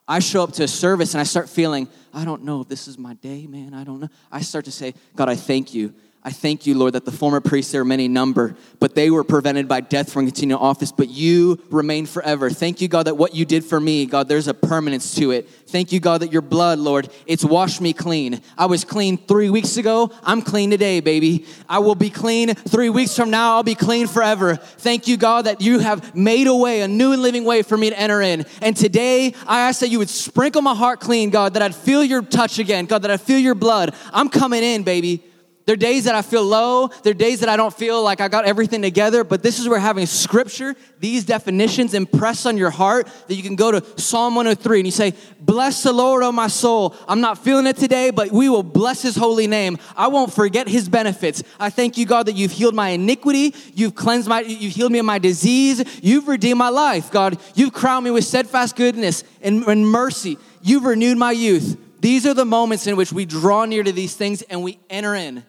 I 0.08 0.20
show 0.20 0.44
up 0.44 0.54
to 0.54 0.64
a 0.64 0.68
service 0.68 1.14
and 1.16 1.22
I 1.22 1.24
start 1.24 1.50
feeling, 1.50 1.88
I 2.14 2.24
don't 2.24 2.44
know 2.44 2.62
if 2.62 2.68
this 2.68 2.88
is 2.88 2.98
my 2.98 3.16
day, 3.16 3.48
man. 3.48 3.74
I 3.74 3.84
don't 3.84 4.00
know. 4.00 4.10
I 4.32 4.42
start 4.42 4.66
to 4.66 4.72
say, 4.72 4.94
God, 5.16 5.28
I 5.28 5.36
thank 5.36 5.74
you 5.74 5.94
I 6.22 6.32
thank 6.32 6.68
you, 6.68 6.78
Lord, 6.78 6.96
that 6.96 7.06
the 7.06 7.14
former 7.14 7.40
priests, 7.40 7.72
there 7.72 7.80
are 7.80 7.86
many 7.86 8.10
number, 8.10 8.58
but 8.80 8.94
they 8.94 9.10
were 9.10 9.24
prevented 9.24 9.70
by 9.70 9.80
death 9.80 10.12
from 10.12 10.26
continuing 10.26 10.62
office, 10.62 10.92
but 10.92 11.08
you 11.08 11.62
remain 11.70 12.06
forever. 12.06 12.50
Thank 12.50 12.82
you, 12.82 12.90
God, 12.90 13.08
that 13.08 13.16
what 13.16 13.34
you 13.34 13.46
did 13.46 13.64
for 13.64 13.80
me, 13.80 14.06
God, 14.06 14.28
there's 14.28 14.50
a 14.50 14.54
permanence 14.54 15.16
to 15.16 15.32
it. 15.32 15.50
Thank 15.68 15.94
you, 15.94 16.02
God, 16.02 16.20
that 16.22 16.34
your 16.34 16.42
blood, 16.42 16.78
Lord, 16.78 17.10
it's 17.26 17.46
washed 17.46 17.80
me 17.80 17.94
clean. 17.94 18.42
I 18.58 18.66
was 18.66 18.84
clean 18.84 19.18
three 19.18 19.50
weeks 19.50 19.78
ago. 19.78 20.12
I'm 20.22 20.42
clean 20.42 20.72
today, 20.72 21.00
baby. 21.00 21.46
I 21.70 21.80
will 21.80 21.96
be 21.96 22.10
clean 22.10 22.54
three 22.54 22.90
weeks 22.90 23.16
from 23.16 23.30
now. 23.30 23.56
I'll 23.56 23.64
be 23.64 23.76
clean 23.76 24.06
forever. 24.06 24.58
Thank 24.58 25.08
you, 25.08 25.16
God, 25.16 25.46
that 25.46 25.62
you 25.62 25.80
have 25.80 26.14
made 26.14 26.48
a 26.48 26.56
way, 26.56 26.82
a 26.82 26.88
new 26.90 27.14
and 27.14 27.22
living 27.22 27.46
way 27.46 27.62
for 27.62 27.78
me 27.78 27.92
to 27.92 27.98
enter 27.98 28.22
in. 28.22 28.46
And 28.62 28.76
today, 28.76 29.34
I 29.48 29.62
ask 29.62 29.80
that 29.80 29.88
you 29.88 30.00
would 30.00 30.10
sprinkle 30.10 30.62
my 30.62 30.76
heart 30.76 31.00
clean, 31.00 31.30
God, 31.30 31.54
that 31.54 31.62
I'd 31.62 31.76
feel 31.76 32.04
your 32.04 32.24
touch 32.24 32.60
again, 32.60 32.88
God, 32.88 33.04
that 33.04 33.12
I 33.12 33.16
feel 33.16 33.40
your 33.40 33.56
blood. 33.56 33.96
I'm 34.12 34.28
coming 34.28 34.64
in, 34.64 34.84
baby. 34.84 35.24
There 35.70 35.76
are 35.76 35.78
days 35.78 36.06
that 36.06 36.16
I 36.16 36.24
feel 36.24 36.44
low. 36.44 36.88
There 36.88 37.12
are 37.12 37.14
days 37.14 37.42
that 37.42 37.50
I 37.50 37.56
don't 37.56 37.72
feel 37.72 38.02
like 38.02 38.22
I 38.22 38.28
got 38.28 38.46
everything 38.46 38.82
together. 38.82 39.24
But 39.24 39.44
this 39.44 39.60
is 39.60 39.70
where 39.70 39.78
having 39.78 40.08
scripture, 40.08 40.76
these 41.00 41.26
definitions 41.26 41.94
impress 41.94 42.48
on 42.48 42.58
your 42.58 42.72
heart 42.72 43.08
that 43.28 43.36
you 43.36 43.44
can 43.44 43.56
go 43.56 43.70
to 43.70 44.02
Psalm 44.02 44.34
103 44.34 44.80
and 44.80 44.88
you 44.88 44.92
say, 44.92 45.14
Bless 45.40 45.84
the 45.84 45.94
Lord, 45.94 46.24
O 46.24 46.32
my 46.32 46.48
soul. 46.48 46.96
I'm 47.08 47.22
not 47.22 47.38
feeling 47.38 47.68
it 47.68 47.78
today, 47.78 48.10
but 48.10 48.32
we 48.32 48.50
will 48.50 48.64
bless 48.64 49.04
his 49.04 49.16
holy 49.16 49.46
name. 49.46 49.78
I 49.96 50.08
won't 50.08 50.34
forget 50.34 50.68
his 50.68 50.90
benefits. 50.90 51.44
I 51.60 51.70
thank 51.70 52.00
you, 52.00 52.08
God, 52.08 52.26
that 52.26 52.34
you've 52.34 52.54
healed 52.54 52.74
my 52.74 52.90
iniquity. 52.90 53.54
You've 53.76 53.94
cleansed 53.94 54.28
my, 54.28 54.42
you've 54.42 54.74
healed 54.74 54.92
me 54.92 54.98
of 54.98 55.06
my 55.06 55.20
disease. 55.20 55.84
You've 56.02 56.28
redeemed 56.28 56.58
my 56.58 56.70
life, 56.70 57.12
God. 57.12 57.38
You've 57.54 57.74
crowned 57.74 58.06
me 58.06 58.10
with 58.10 58.24
steadfast 58.24 58.76
goodness 58.76 59.24
and, 59.40 59.64
and 59.66 59.88
mercy. 59.88 60.40
You've 60.64 60.86
renewed 60.86 61.20
my 61.20 61.32
youth. 61.32 61.78
These 62.00 62.26
are 62.26 62.34
the 62.34 62.44
moments 62.44 62.88
in 62.88 62.96
which 62.96 63.14
we 63.14 63.26
draw 63.26 63.66
near 63.66 63.84
to 63.84 63.92
these 63.92 64.16
things 64.16 64.42
and 64.42 64.64
we 64.64 64.80
enter 64.90 65.14
in 65.14 65.44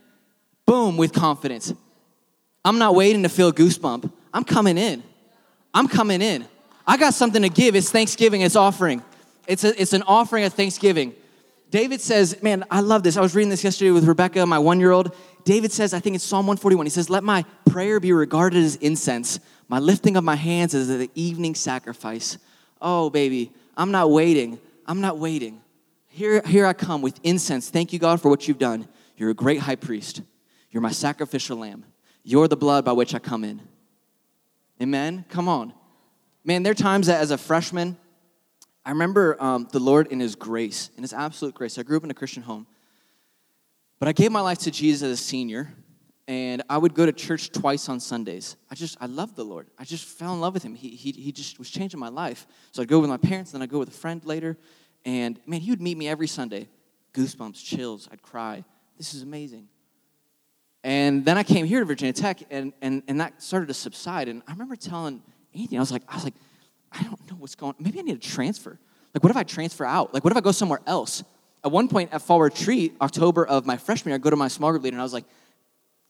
boom, 0.70 0.96
with 0.96 1.12
confidence. 1.12 1.74
I'm 2.64 2.78
not 2.78 2.94
waiting 2.94 3.24
to 3.24 3.28
feel 3.28 3.52
goosebump. 3.52 4.08
I'm 4.32 4.44
coming 4.44 4.78
in. 4.78 5.02
I'm 5.74 5.88
coming 5.88 6.22
in. 6.22 6.46
I 6.86 6.96
got 6.96 7.12
something 7.12 7.42
to 7.42 7.48
give. 7.48 7.74
It's 7.74 7.90
Thanksgiving, 7.90 8.42
it's 8.42 8.54
offering. 8.54 9.02
It's, 9.48 9.64
a, 9.64 9.80
it's 9.82 9.94
an 9.94 10.04
offering 10.06 10.44
of 10.44 10.52
Thanksgiving. 10.52 11.12
David 11.70 12.00
says, 12.00 12.40
Man, 12.40 12.64
I 12.70 12.80
love 12.82 13.02
this. 13.02 13.16
I 13.16 13.20
was 13.20 13.34
reading 13.34 13.50
this 13.50 13.64
yesterday 13.64 13.90
with 13.90 14.04
Rebecca, 14.04 14.46
my 14.46 14.60
one 14.60 14.78
year 14.78 14.92
old. 14.92 15.12
David 15.42 15.72
says, 15.72 15.92
I 15.92 15.98
think 15.98 16.14
it's 16.14 16.24
Psalm 16.24 16.46
141. 16.46 16.86
He 16.86 16.90
says, 16.90 17.10
Let 17.10 17.24
my 17.24 17.44
prayer 17.68 17.98
be 17.98 18.12
regarded 18.12 18.62
as 18.62 18.76
incense, 18.76 19.40
my 19.66 19.80
lifting 19.80 20.16
of 20.16 20.22
my 20.22 20.36
hands 20.36 20.72
as 20.72 20.86
the 20.86 21.10
evening 21.16 21.56
sacrifice. 21.56 22.38
Oh, 22.80 23.10
baby, 23.10 23.50
I'm 23.76 23.90
not 23.90 24.12
waiting. 24.12 24.60
I'm 24.86 25.00
not 25.00 25.18
waiting. 25.18 25.62
Here, 26.06 26.42
here 26.46 26.64
I 26.64 26.74
come 26.74 27.02
with 27.02 27.18
incense. 27.24 27.70
Thank 27.70 27.92
you, 27.92 27.98
God, 27.98 28.20
for 28.20 28.28
what 28.28 28.46
you've 28.46 28.58
done. 28.58 28.86
You're 29.16 29.30
a 29.30 29.34
great 29.34 29.58
high 29.58 29.74
priest. 29.74 30.22
You're 30.70 30.82
my 30.82 30.92
sacrificial 30.92 31.58
lamb. 31.58 31.84
You're 32.22 32.48
the 32.48 32.56
blood 32.56 32.84
by 32.84 32.92
which 32.92 33.14
I 33.14 33.18
come 33.18 33.44
in. 33.44 33.60
Amen? 34.80 35.24
Come 35.28 35.48
on. 35.48 35.72
Man, 36.44 36.62
there 36.62 36.70
are 36.70 36.74
times 36.74 37.08
that 37.08 37.20
as 37.20 37.30
a 37.30 37.38
freshman, 37.38 37.96
I 38.84 38.90
remember 38.90 39.36
um, 39.42 39.68
the 39.72 39.80
Lord 39.80 40.06
in 40.08 40.20
His 40.20 40.34
grace, 40.34 40.90
in 40.96 41.02
His 41.02 41.12
absolute 41.12 41.54
grace. 41.54 41.78
I 41.78 41.82
grew 41.82 41.96
up 41.96 42.04
in 42.04 42.10
a 42.10 42.14
Christian 42.14 42.42
home, 42.42 42.66
but 43.98 44.08
I 44.08 44.12
gave 44.12 44.32
my 44.32 44.40
life 44.40 44.58
to 44.60 44.70
Jesus 44.70 45.02
as 45.02 45.20
a 45.20 45.22
senior, 45.22 45.74
and 46.26 46.62
I 46.70 46.78
would 46.78 46.94
go 46.94 47.04
to 47.04 47.12
church 47.12 47.50
twice 47.50 47.88
on 47.88 48.00
Sundays. 48.00 48.56
I 48.70 48.74
just, 48.74 48.96
I 49.00 49.06
loved 49.06 49.36
the 49.36 49.44
Lord. 49.44 49.66
I 49.78 49.84
just 49.84 50.06
fell 50.06 50.32
in 50.32 50.40
love 50.40 50.54
with 50.54 50.62
Him. 50.62 50.74
He, 50.74 50.90
he, 50.90 51.12
he 51.12 51.32
just 51.32 51.58
was 51.58 51.68
changing 51.68 52.00
my 52.00 52.08
life. 52.08 52.46
So 52.72 52.80
I'd 52.80 52.88
go 52.88 53.00
with 53.00 53.10
my 53.10 53.18
parents, 53.18 53.52
then 53.52 53.60
I'd 53.60 53.68
go 53.68 53.78
with 53.78 53.88
a 53.88 53.92
friend 53.92 54.24
later, 54.24 54.56
and 55.04 55.38
man, 55.46 55.60
He 55.60 55.70
would 55.70 55.82
meet 55.82 55.98
me 55.98 56.08
every 56.08 56.28
Sunday. 56.28 56.68
Goosebumps, 57.12 57.62
chills, 57.64 58.08
I'd 58.10 58.22
cry. 58.22 58.64
This 58.96 59.14
is 59.14 59.22
amazing. 59.22 59.68
And 60.82 61.24
then 61.24 61.36
I 61.36 61.42
came 61.42 61.66
here 61.66 61.80
to 61.80 61.84
Virginia 61.84 62.12
Tech, 62.12 62.42
and, 62.50 62.72
and, 62.80 63.02
and 63.06 63.20
that 63.20 63.42
started 63.42 63.66
to 63.66 63.74
subside. 63.74 64.28
And 64.28 64.42
I 64.48 64.52
remember 64.52 64.76
telling 64.76 65.22
Anthony, 65.54 65.76
I 65.76 65.80
was 65.80 65.92
like, 65.92 66.02
I 66.08 66.14
was 66.14 66.24
like, 66.24 66.34
I 66.92 67.02
don't 67.02 67.30
know 67.30 67.36
what's 67.38 67.54
going 67.54 67.74
on. 67.78 67.84
Maybe 67.84 67.98
I 67.98 68.02
need 68.02 68.20
to 68.20 68.28
transfer. 68.28 68.78
Like, 69.14 69.22
what 69.22 69.30
if 69.30 69.36
I 69.36 69.42
transfer 69.42 69.84
out? 69.84 70.14
Like, 70.14 70.24
what 70.24 70.32
if 70.32 70.36
I 70.36 70.40
go 70.40 70.52
somewhere 70.52 70.80
else? 70.86 71.22
At 71.62 71.70
one 71.70 71.88
point 71.88 72.12
at 72.12 72.22
fall 72.22 72.40
retreat, 72.40 72.94
October 73.00 73.44
of 73.44 73.66
my 73.66 73.76
freshman 73.76 74.10
year, 74.10 74.16
I 74.16 74.18
go 74.18 74.30
to 74.30 74.36
my 74.36 74.48
small 74.48 74.70
group 74.70 74.82
leader 74.82 74.94
and 74.94 75.00
I 75.00 75.04
was 75.04 75.12
like, 75.12 75.24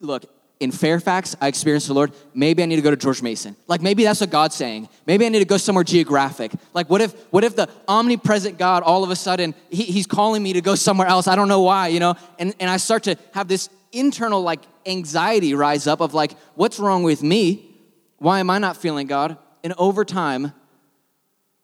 look, 0.00 0.24
in 0.60 0.70
Fairfax, 0.70 1.34
I 1.40 1.48
experienced 1.48 1.88
the 1.88 1.94
Lord. 1.94 2.12
Maybe 2.34 2.62
I 2.62 2.66
need 2.66 2.76
to 2.76 2.82
go 2.82 2.90
to 2.90 2.96
George 2.96 3.22
Mason. 3.22 3.56
Like 3.66 3.80
maybe 3.80 4.04
that's 4.04 4.20
what 4.20 4.28
God's 4.28 4.54
saying. 4.54 4.90
Maybe 5.06 5.24
I 5.24 5.30
need 5.30 5.38
to 5.38 5.46
go 5.46 5.56
somewhere 5.56 5.84
geographic. 5.84 6.52
Like 6.74 6.90
what 6.90 7.00
if 7.00 7.14
what 7.32 7.44
if 7.44 7.56
the 7.56 7.68
omnipresent 7.88 8.58
God 8.58 8.82
all 8.82 9.02
of 9.02 9.10
a 9.10 9.16
sudden 9.16 9.54
he, 9.70 9.84
he's 9.84 10.06
calling 10.06 10.42
me 10.42 10.52
to 10.52 10.60
go 10.60 10.74
somewhere 10.74 11.08
else? 11.08 11.26
I 11.26 11.34
don't 11.34 11.48
know 11.48 11.62
why, 11.62 11.88
you 11.88 11.98
know. 11.98 12.14
And 12.38 12.54
and 12.60 12.68
I 12.70 12.76
start 12.76 13.04
to 13.04 13.16
have 13.32 13.48
this 13.48 13.70
internal 13.92 14.42
like 14.42 14.60
anxiety 14.86 15.54
rise 15.54 15.86
up 15.86 16.00
of 16.00 16.14
like, 16.14 16.32
what's 16.54 16.78
wrong 16.78 17.02
with 17.02 17.22
me? 17.22 17.66
Why 18.18 18.40
am 18.40 18.50
I 18.50 18.58
not 18.58 18.76
feeling 18.76 19.06
God? 19.06 19.38
And 19.64 19.74
over 19.78 20.04
time, 20.04 20.52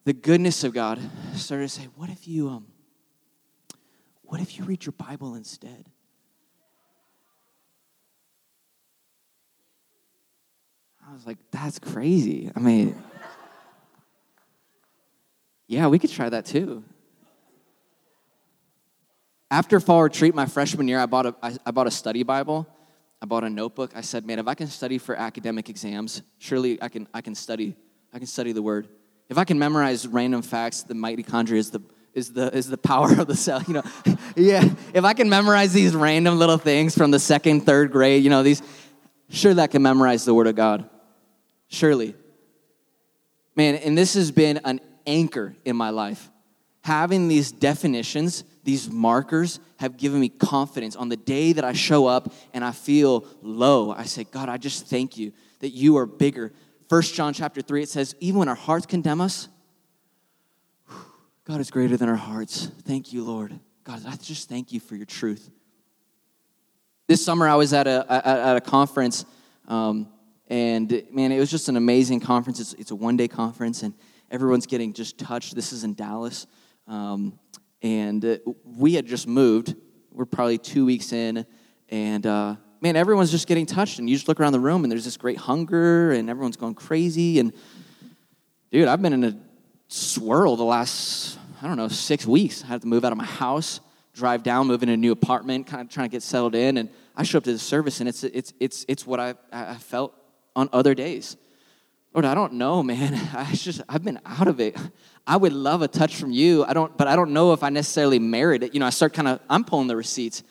the 0.04 0.12
goodness 0.12 0.64
of 0.64 0.72
God 0.72 1.00
started 1.34 1.64
to 1.64 1.68
say, 1.68 1.88
what 1.96 2.10
if 2.10 2.28
you 2.28 2.48
um, 2.48 2.66
what 4.22 4.40
if 4.40 4.58
you 4.58 4.64
read 4.64 4.84
your 4.84 4.92
Bible 4.92 5.34
instead? 5.34 5.90
I 11.08 11.12
was 11.12 11.26
like, 11.26 11.38
that's 11.52 11.78
crazy. 11.78 12.50
I 12.56 12.58
mean, 12.58 13.00
yeah, 15.68 15.86
we 15.86 16.00
could 16.00 16.10
try 16.10 16.28
that 16.28 16.44
too. 16.44 16.82
After 19.50 19.78
fall 19.78 20.02
retreat, 20.02 20.34
my 20.34 20.46
freshman 20.46 20.88
year, 20.88 20.98
I 20.98 21.06
bought 21.06 21.26
a, 21.26 21.34
I, 21.42 21.56
I 21.66 21.70
bought 21.70 21.86
a 21.86 21.90
study 21.90 22.22
Bible. 22.22 22.66
I 23.22 23.26
bought 23.26 23.44
a 23.44 23.50
notebook. 23.50 23.92
I 23.94 24.00
said, 24.00 24.26
man, 24.26 24.38
if 24.38 24.46
I 24.46 24.54
can 24.54 24.66
study 24.66 24.98
for 24.98 25.14
academic 25.14 25.70
exams, 25.70 26.22
surely 26.38 26.80
I 26.82 26.88
can, 26.88 27.08
I 27.14 27.20
can 27.20 27.34
study. 27.34 27.76
I 28.12 28.18
can 28.18 28.26
study 28.26 28.52
the 28.52 28.62
word. 28.62 28.88
If 29.28 29.38
I 29.38 29.44
can 29.44 29.58
memorize 29.58 30.06
random 30.06 30.42
facts, 30.42 30.82
the 30.82 30.94
mitochondria 30.94 31.56
is 31.56 31.70
the, 31.70 31.80
is 32.12 32.32
the, 32.32 32.54
is 32.54 32.68
the 32.68 32.76
power 32.76 33.10
of 33.12 33.26
the 33.26 33.36
cell, 33.36 33.62
you 33.68 33.74
know. 33.74 33.82
yeah, 34.36 34.68
if 34.92 35.04
I 35.04 35.14
can 35.14 35.28
memorize 35.28 35.72
these 35.72 35.94
random 35.94 36.38
little 36.38 36.58
things 36.58 36.96
from 36.96 37.10
the 37.10 37.18
second, 37.18 37.62
third 37.62 37.90
grade, 37.92 38.22
you 38.22 38.30
know, 38.30 38.42
these, 38.42 38.62
surely 39.30 39.62
I 39.62 39.66
can 39.66 39.82
memorize 39.82 40.24
the 40.24 40.34
word 40.34 40.46
of 40.46 40.54
God. 40.54 40.88
Surely. 41.68 42.14
Man, 43.54 43.76
and 43.76 43.96
this 43.96 44.14
has 44.14 44.30
been 44.30 44.60
an 44.64 44.80
anchor 45.06 45.56
in 45.64 45.76
my 45.76 45.90
life. 45.90 46.30
Having 46.82 47.28
these 47.28 47.50
definitions, 47.50 48.44
these 48.66 48.90
markers, 48.90 49.58
have 49.78 49.96
given 49.96 50.20
me 50.20 50.28
confidence 50.28 50.94
on 50.94 51.08
the 51.08 51.16
day 51.16 51.54
that 51.54 51.64
I 51.64 51.72
show 51.72 52.06
up 52.06 52.32
and 52.52 52.62
I 52.62 52.72
feel 52.72 53.26
low. 53.40 53.92
I 53.92 54.04
say, 54.04 54.24
God, 54.24 54.50
I 54.50 54.58
just 54.58 54.86
thank 54.86 55.16
you 55.16 55.32
that 55.60 55.70
you 55.70 55.96
are 55.96 56.04
bigger. 56.04 56.52
First 56.88 57.14
John 57.14 57.32
chapter 57.32 57.62
3, 57.62 57.82
it 57.82 57.88
says, 57.88 58.14
even 58.20 58.38
when 58.38 58.48
our 58.48 58.54
hearts 58.54 58.84
condemn 58.84 59.22
us, 59.22 59.48
God 61.44 61.60
is 61.60 61.70
greater 61.70 61.96
than 61.96 62.08
our 62.10 62.16
hearts. 62.16 62.66
Thank 62.82 63.12
you, 63.12 63.24
Lord. 63.24 63.58
God, 63.84 64.02
I 64.06 64.16
just 64.16 64.48
thank 64.48 64.72
you 64.72 64.80
for 64.80 64.96
your 64.96 65.06
truth. 65.06 65.48
This 67.06 67.24
summer, 67.24 67.48
I 67.48 67.54
was 67.54 67.72
at 67.72 67.86
a, 67.86 68.04
at 68.10 68.56
a 68.56 68.60
conference 68.60 69.24
um, 69.68 70.08
and 70.48 71.02
man, 71.10 71.32
it 71.32 71.38
was 71.38 71.50
just 71.50 71.68
an 71.68 71.76
amazing 71.76 72.20
conference. 72.20 72.60
It's, 72.60 72.72
it's 72.74 72.90
a 72.90 72.94
one 72.94 73.16
day 73.16 73.28
conference, 73.28 73.82
and 73.82 73.94
everyone's 74.30 74.66
getting 74.66 74.92
just 74.92 75.18
touched. 75.18 75.54
This 75.54 75.72
is 75.72 75.84
in 75.84 75.94
Dallas. 75.94 76.46
Um, 76.86 77.38
and 77.86 78.24
uh, 78.24 78.38
we 78.64 78.94
had 78.94 79.06
just 79.06 79.28
moved. 79.28 79.76
We're 80.10 80.24
probably 80.24 80.58
two 80.58 80.84
weeks 80.84 81.12
in, 81.12 81.46
and 81.88 82.26
uh, 82.26 82.56
man, 82.80 82.96
everyone's 82.96 83.30
just 83.30 83.46
getting 83.46 83.64
touched. 83.64 84.00
And 84.00 84.10
you 84.10 84.16
just 84.16 84.26
look 84.26 84.40
around 84.40 84.54
the 84.54 84.60
room, 84.60 84.82
and 84.82 84.90
there's 84.90 85.04
this 85.04 85.16
great 85.16 85.38
hunger, 85.38 86.10
and 86.10 86.28
everyone's 86.28 86.56
going 86.56 86.74
crazy. 86.74 87.38
And 87.38 87.52
dude, 88.72 88.88
I've 88.88 89.00
been 89.00 89.12
in 89.12 89.22
a 89.22 89.38
swirl 89.86 90.56
the 90.56 90.64
last, 90.64 91.38
I 91.62 91.68
don't 91.68 91.76
know, 91.76 91.86
six 91.86 92.26
weeks. 92.26 92.64
I 92.64 92.66
had 92.66 92.80
to 92.80 92.88
move 92.88 93.04
out 93.04 93.12
of 93.12 93.18
my 93.18 93.24
house, 93.24 93.78
drive 94.14 94.42
down, 94.42 94.66
move 94.66 94.82
in 94.82 94.88
a 94.88 94.96
new 94.96 95.12
apartment, 95.12 95.68
kind 95.68 95.80
of 95.80 95.88
trying 95.88 96.08
to 96.08 96.12
get 96.12 96.24
settled 96.24 96.56
in. 96.56 96.78
And 96.78 96.90
I 97.14 97.22
show 97.22 97.38
up 97.38 97.44
to 97.44 97.52
the 97.52 97.58
service, 97.58 98.00
and 98.00 98.08
it's, 98.08 98.24
it's, 98.24 98.52
it's, 98.58 98.84
it's 98.88 99.06
what 99.06 99.20
I, 99.20 99.34
I 99.52 99.76
felt 99.76 100.12
on 100.56 100.68
other 100.72 100.94
days. 100.94 101.36
Lord, 102.16 102.24
I 102.24 102.34
don't 102.34 102.54
know, 102.54 102.82
man. 102.82 103.12
I 103.34 103.52
just 103.52 103.82
I've 103.90 104.02
been 104.02 104.18
out 104.24 104.48
of 104.48 104.58
it. 104.58 104.74
I 105.26 105.36
would 105.36 105.52
love 105.52 105.82
a 105.82 105.88
touch 105.88 106.16
from 106.16 106.30
you. 106.32 106.64
I 106.64 106.72
don't, 106.72 106.96
but 106.96 107.08
I 107.08 107.14
don't 107.14 107.32
know 107.32 107.52
if 107.52 107.62
I 107.62 107.68
necessarily 107.68 108.18
merit 108.18 108.62
it. 108.62 108.72
You 108.72 108.80
know, 108.80 108.86
I 108.86 108.90
start 108.90 109.12
kind 109.12 109.28
of 109.28 109.40
I'm 109.50 109.64
pulling 109.64 109.86
the 109.86 109.96
receipts, 109.96 110.42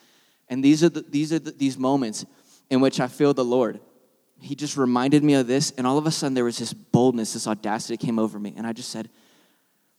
and 0.47 0.63
these 0.63 0.83
are 0.83 0.89
the, 0.89 1.01
these 1.01 1.33
are 1.33 1.39
the, 1.39 1.49
these 1.49 1.75
moments 1.75 2.23
in 2.69 2.81
which 2.81 2.99
I 2.99 3.07
feel 3.07 3.33
the 3.33 3.43
Lord. 3.43 3.79
He 4.39 4.53
just 4.53 4.77
reminded 4.77 5.23
me 5.23 5.33
of 5.33 5.47
this, 5.47 5.71
and 5.71 5.87
all 5.87 5.97
of 5.97 6.05
a 6.05 6.11
sudden 6.11 6.35
there 6.35 6.43
was 6.43 6.59
this 6.59 6.71
boldness, 6.71 7.33
this 7.33 7.47
audacity 7.47 7.97
came 7.97 8.19
over 8.19 8.37
me, 8.37 8.53
and 8.55 8.67
I 8.67 8.71
just 8.71 8.89
said, 8.89 9.09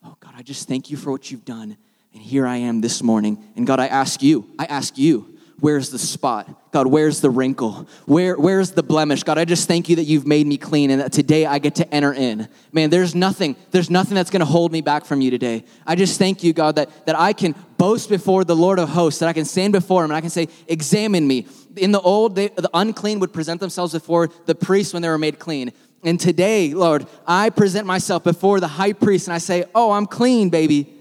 "Oh 0.05 0.17
God, 0.21 0.35
I 0.37 0.43
just 0.43 0.69
thank 0.69 0.89
you 0.89 0.97
for 0.97 1.11
what 1.11 1.33
you've 1.33 1.45
done." 1.45 1.77
And 2.13 2.23
here 2.23 2.47
I 2.47 2.59
am 2.59 2.81
this 2.81 3.03
morning, 3.03 3.43
and 3.57 3.67
God, 3.67 3.81
I 3.81 3.89
ask 3.89 4.23
you, 4.23 4.49
I 4.57 4.67
ask 4.67 4.97
you 4.97 5.36
where's 5.61 5.91
the 5.91 5.99
spot? 5.99 6.71
God, 6.73 6.87
where's 6.87 7.21
the 7.21 7.31
wrinkle? 7.31 7.89
Where, 8.05 8.37
where's 8.37 8.73
the 8.73 8.83
blemish? 8.83 9.23
God, 9.23 9.39
I 9.39 9.45
just 9.45 9.67
thank 9.67 9.89
you 9.89 9.97
that 9.97 10.05
you've 10.05 10.27
made 10.27 10.47
me 10.47 10.59
clean 10.59 10.91
and 10.91 11.01
that 11.01 11.13
today 11.13 11.47
I 11.47 11.59
get 11.59 11.77
to 11.77 11.95
enter 11.95 12.13
in. 12.13 12.49
Man, 12.73 12.91
there's 12.91 13.15
nothing, 13.15 13.57
there's 13.71 13.91
nothing 13.91 14.15
that's 14.15 14.31
gonna 14.31 14.45
hold 14.45 14.73
me 14.73 14.81
back 14.83 15.05
from 15.05 15.21
you 15.21 15.31
today. 15.31 15.65
I 15.87 15.95
just 15.95 16.19
thank 16.19 16.45
you, 16.45 16.53
God, 16.53 16.77
that, 16.77 17.07
that 17.07 17.19
I 17.19 17.33
can 17.33 17.55
boast 17.79 18.09
before 18.09 18.45
the 18.45 18.57
Lord 18.57 18.79
of 18.79 18.91
hosts, 18.91 19.21
that 19.21 19.29
I 19.29 19.33
can 19.33 19.45
stand 19.45 19.73
before 19.73 20.05
him 20.05 20.11
and 20.11 20.17
I 20.17 20.21
can 20.21 20.31
say, 20.31 20.49
examine 20.69 21.27
me. 21.27 21.47
In 21.77 21.93
the 21.93 22.01
old, 22.01 22.37
they, 22.37 22.49
the 22.49 22.71
unclean 22.75 23.21
would 23.21 23.33
present 23.33 23.61
themselves 23.61 23.93
before 23.93 24.29
the 24.47 24.55
priest 24.55 24.93
when 24.93 25.03
they 25.03 25.09
were 25.09 25.19
made 25.19 25.39
clean. 25.39 25.73
And 26.05 26.21
today, 26.21 26.75
Lord, 26.75 27.07
I 27.27 27.51
present 27.51 27.87
myself 27.87 28.23
before 28.23 28.61
the 28.61 28.69
high 28.69 28.93
priest 28.93 29.27
and 29.27 29.35
I 29.35 29.39
say, 29.39 29.65
oh, 29.75 29.93
I'm 29.93 30.07
clean, 30.07 30.51
baby. 30.51 30.93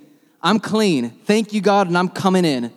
I'm 0.41 0.59
clean. 0.59 1.09
Thank 1.09 1.53
you, 1.53 1.61
God, 1.61 1.87
and 1.87 1.97
I'm 1.97 2.09
coming 2.09 2.45
in. 2.45 2.71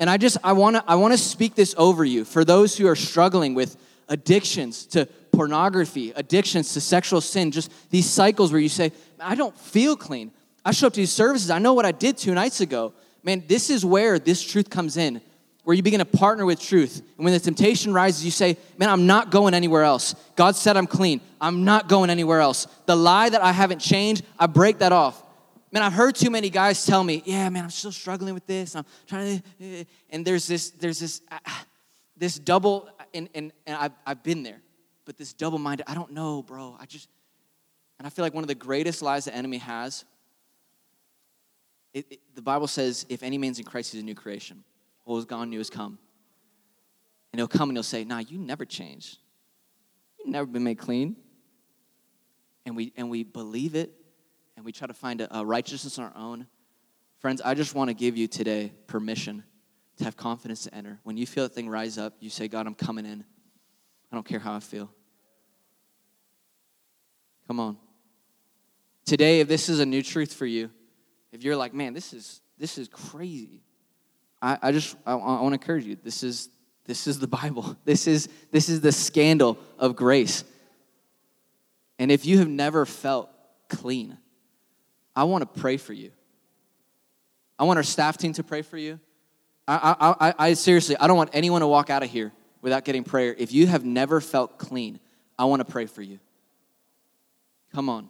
And 0.00 0.08
I 0.08 0.16
just 0.16 0.38
I 0.42 0.54
want 0.54 0.76
to 0.76 0.84
I 0.88 0.96
want 0.96 1.12
to 1.12 1.18
speak 1.18 1.54
this 1.54 1.74
over 1.76 2.04
you 2.04 2.24
for 2.24 2.44
those 2.44 2.76
who 2.76 2.88
are 2.88 2.96
struggling 2.96 3.54
with 3.54 3.76
addictions 4.08 4.86
to 4.86 5.06
pornography, 5.32 6.12
addictions 6.16 6.72
to 6.72 6.80
sexual 6.80 7.20
sin, 7.20 7.52
just 7.52 7.70
these 7.90 8.08
cycles 8.08 8.50
where 8.50 8.60
you 8.60 8.68
say, 8.68 8.92
I 9.20 9.34
don't 9.34 9.56
feel 9.56 9.96
clean. 9.96 10.32
I 10.64 10.72
show 10.72 10.88
up 10.88 10.94
to 10.94 11.00
these 11.00 11.12
services, 11.12 11.50
I 11.50 11.58
know 11.58 11.74
what 11.74 11.86
I 11.86 11.92
did 11.92 12.18
two 12.18 12.34
nights 12.34 12.60
ago. 12.60 12.92
Man, 13.22 13.44
this 13.46 13.70
is 13.70 13.84
where 13.84 14.18
this 14.18 14.42
truth 14.42 14.70
comes 14.70 14.96
in, 14.96 15.20
where 15.64 15.76
you 15.76 15.82
begin 15.82 16.00
to 16.00 16.06
partner 16.06 16.46
with 16.46 16.60
truth. 16.60 17.02
And 17.16 17.24
when 17.24 17.34
the 17.34 17.40
temptation 17.40 17.92
rises, 17.92 18.24
you 18.24 18.30
say, 18.30 18.56
Man, 18.78 18.88
I'm 18.88 19.06
not 19.06 19.30
going 19.30 19.52
anywhere 19.52 19.84
else. 19.84 20.14
God 20.34 20.56
said 20.56 20.78
I'm 20.78 20.86
clean. 20.86 21.20
I'm 21.42 21.64
not 21.64 21.88
going 21.88 22.08
anywhere 22.08 22.40
else. 22.40 22.66
The 22.86 22.96
lie 22.96 23.28
that 23.28 23.42
I 23.42 23.52
haven't 23.52 23.80
changed, 23.80 24.24
I 24.38 24.46
break 24.46 24.78
that 24.78 24.92
off. 24.92 25.22
Man, 25.72 25.84
I've 25.84 25.92
heard 25.92 26.16
too 26.16 26.30
many 26.30 26.50
guys 26.50 26.84
tell 26.84 27.04
me, 27.04 27.22
"Yeah, 27.24 27.48
man, 27.48 27.64
I'm 27.64 27.70
still 27.70 27.92
struggling 27.92 28.34
with 28.34 28.46
this. 28.46 28.74
I'm 28.74 28.84
trying 29.06 29.42
to," 29.60 29.84
and 30.10 30.26
there's 30.26 30.46
this, 30.46 30.70
there's 30.70 30.98
this, 30.98 31.20
uh, 31.30 31.38
this 32.16 32.38
double, 32.38 32.88
and 33.14 33.28
and, 33.34 33.52
and 33.66 33.76
I've, 33.76 33.92
I've 34.04 34.22
been 34.24 34.42
there, 34.42 34.60
but 35.04 35.16
this 35.16 35.32
double-minded. 35.32 35.84
I 35.88 35.94
don't 35.94 36.12
know, 36.12 36.42
bro. 36.42 36.76
I 36.78 36.86
just, 36.86 37.08
and 37.98 38.06
I 38.06 38.10
feel 38.10 38.24
like 38.24 38.34
one 38.34 38.42
of 38.42 38.48
the 38.48 38.54
greatest 38.56 39.00
lies 39.00 39.26
the 39.26 39.34
enemy 39.34 39.58
has. 39.58 40.04
It, 41.92 42.06
it, 42.10 42.20
the 42.34 42.42
Bible 42.42 42.66
says, 42.66 43.06
"If 43.08 43.22
any 43.22 43.38
man's 43.38 43.60
in 43.60 43.64
Christ, 43.64 43.92
he's 43.92 44.02
a 44.02 44.04
new 44.04 44.16
creation. 44.16 44.64
Old 45.06 45.20
is 45.20 45.24
gone, 45.24 45.50
new 45.50 45.58
has 45.58 45.70
come." 45.70 45.98
And 47.32 47.38
he'll 47.38 47.46
come 47.46 47.70
and 47.70 47.76
he'll 47.76 47.84
say, 47.84 48.02
"Nah, 48.02 48.18
you 48.18 48.38
never 48.38 48.64
changed. 48.64 49.18
You've 50.18 50.30
never 50.30 50.46
been 50.46 50.64
made 50.64 50.78
clean." 50.78 51.14
And 52.66 52.74
we 52.74 52.92
and 52.96 53.08
we 53.08 53.22
believe 53.22 53.76
it 53.76 53.99
and 54.60 54.66
we 54.66 54.72
try 54.72 54.86
to 54.86 54.92
find 54.92 55.22
a, 55.22 55.38
a 55.38 55.42
righteousness 55.42 55.98
on 55.98 56.04
our 56.04 56.12
own. 56.14 56.46
Friends, 57.20 57.40
I 57.40 57.54
just 57.54 57.74
want 57.74 57.88
to 57.88 57.94
give 57.94 58.18
you 58.18 58.28
today 58.28 58.74
permission 58.88 59.42
to 59.96 60.04
have 60.04 60.18
confidence 60.18 60.64
to 60.64 60.74
enter. 60.74 61.00
When 61.02 61.16
you 61.16 61.24
feel 61.24 61.44
that 61.44 61.54
thing 61.54 61.66
rise 61.66 61.96
up, 61.96 62.12
you 62.20 62.28
say, 62.28 62.46
God, 62.46 62.66
I'm 62.66 62.74
coming 62.74 63.06
in. 63.06 63.24
I 64.12 64.16
don't 64.16 64.26
care 64.26 64.38
how 64.38 64.52
I 64.52 64.60
feel. 64.60 64.90
Come 67.46 67.58
on. 67.58 67.78
Today, 69.06 69.40
if 69.40 69.48
this 69.48 69.70
is 69.70 69.80
a 69.80 69.86
new 69.86 70.02
truth 70.02 70.34
for 70.34 70.44
you, 70.44 70.70
if 71.32 71.42
you're 71.42 71.56
like, 71.56 71.72
man, 71.72 71.94
this 71.94 72.12
is 72.12 72.42
this 72.58 72.76
is 72.76 72.86
crazy, 72.86 73.62
I, 74.42 74.58
I 74.60 74.72
just 74.72 74.94
I, 75.06 75.12
I 75.12 75.40
want 75.40 75.54
to 75.54 75.54
encourage 75.54 75.86
you. 75.86 75.96
This 76.04 76.22
is 76.22 76.50
this 76.84 77.06
is 77.06 77.18
the 77.18 77.26
Bible. 77.26 77.78
This 77.86 78.06
is 78.06 78.28
this 78.52 78.68
is 78.68 78.82
the 78.82 78.92
scandal 78.92 79.56
of 79.78 79.96
grace. 79.96 80.44
And 81.98 82.12
if 82.12 82.26
you 82.26 82.40
have 82.40 82.48
never 82.48 82.84
felt 82.84 83.30
clean, 83.70 84.18
I 85.14 85.24
want 85.24 85.42
to 85.42 85.60
pray 85.60 85.76
for 85.76 85.92
you. 85.92 86.10
I 87.58 87.64
want 87.64 87.76
our 87.76 87.82
staff 87.82 88.16
team 88.16 88.32
to 88.34 88.42
pray 88.42 88.62
for 88.62 88.78
you. 88.78 88.98
I, 89.68 89.94
I, 90.00 90.28
I, 90.28 90.34
I, 90.38 90.54
seriously, 90.54 90.96
I 90.98 91.06
don't 91.06 91.16
want 91.16 91.30
anyone 91.32 91.60
to 91.60 91.66
walk 91.66 91.90
out 91.90 92.02
of 92.02 92.10
here 92.10 92.32
without 92.62 92.84
getting 92.84 93.04
prayer. 93.04 93.34
If 93.38 93.52
you 93.52 93.66
have 93.66 93.84
never 93.84 94.20
felt 94.20 94.58
clean, 94.58 94.98
I 95.38 95.44
want 95.44 95.60
to 95.60 95.70
pray 95.70 95.86
for 95.86 96.02
you. 96.02 96.18
Come 97.72 97.88
on. 97.88 98.08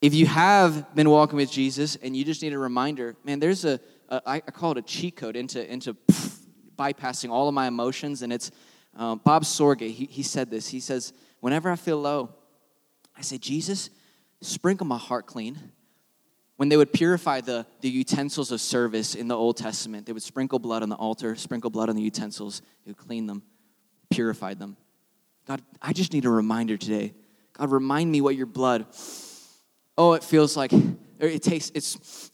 If 0.00 0.14
you 0.14 0.26
have 0.26 0.94
been 0.94 1.10
walking 1.10 1.36
with 1.36 1.50
Jesus 1.50 1.96
and 1.96 2.16
you 2.16 2.24
just 2.24 2.42
need 2.42 2.52
a 2.52 2.58
reminder, 2.58 3.16
man, 3.24 3.40
there's 3.40 3.64
a, 3.64 3.80
a 4.08 4.22
I 4.26 4.40
call 4.40 4.72
it 4.72 4.78
a 4.78 4.82
cheat 4.82 5.16
code 5.16 5.36
into, 5.36 5.70
into 5.70 5.94
pff, 5.94 6.38
bypassing 6.76 7.30
all 7.30 7.48
of 7.48 7.54
my 7.54 7.66
emotions. 7.66 8.22
And 8.22 8.32
it's 8.32 8.50
um, 8.96 9.20
Bob 9.24 9.44
Sorge, 9.44 9.90
he, 9.90 10.06
he 10.06 10.22
said 10.22 10.50
this. 10.50 10.68
He 10.68 10.80
says, 10.80 11.12
Whenever 11.40 11.70
I 11.70 11.76
feel 11.76 11.98
low, 12.00 12.30
I 13.16 13.22
say, 13.22 13.38
Jesus, 13.38 13.90
sprinkle 14.40 14.86
my 14.86 14.98
heart 14.98 15.26
clean, 15.26 15.58
when 16.56 16.68
they 16.68 16.76
would 16.76 16.92
purify 16.92 17.40
the, 17.40 17.66
the 17.80 17.88
utensils 17.88 18.50
of 18.50 18.60
service 18.60 19.14
in 19.14 19.28
the 19.28 19.36
Old 19.36 19.56
Testament, 19.56 20.06
they 20.06 20.12
would 20.12 20.22
sprinkle 20.22 20.58
blood 20.58 20.82
on 20.82 20.88
the 20.88 20.96
altar, 20.96 21.36
sprinkle 21.36 21.70
blood 21.70 21.88
on 21.88 21.96
the 21.96 22.02
utensils, 22.02 22.62
they 22.84 22.90
would 22.90 22.96
clean 22.96 23.26
them, 23.26 23.42
purified 24.10 24.58
them. 24.58 24.76
God, 25.46 25.62
I 25.80 25.92
just 25.92 26.12
need 26.12 26.24
a 26.24 26.30
reminder 26.30 26.76
today. 26.76 27.14
God, 27.52 27.70
remind 27.70 28.10
me 28.10 28.20
what 28.20 28.36
your 28.36 28.46
blood, 28.46 28.86
oh, 29.96 30.14
it 30.14 30.24
feels 30.24 30.56
like, 30.56 30.72
it 31.20 31.42
tastes, 31.42 31.70
it 31.74 31.84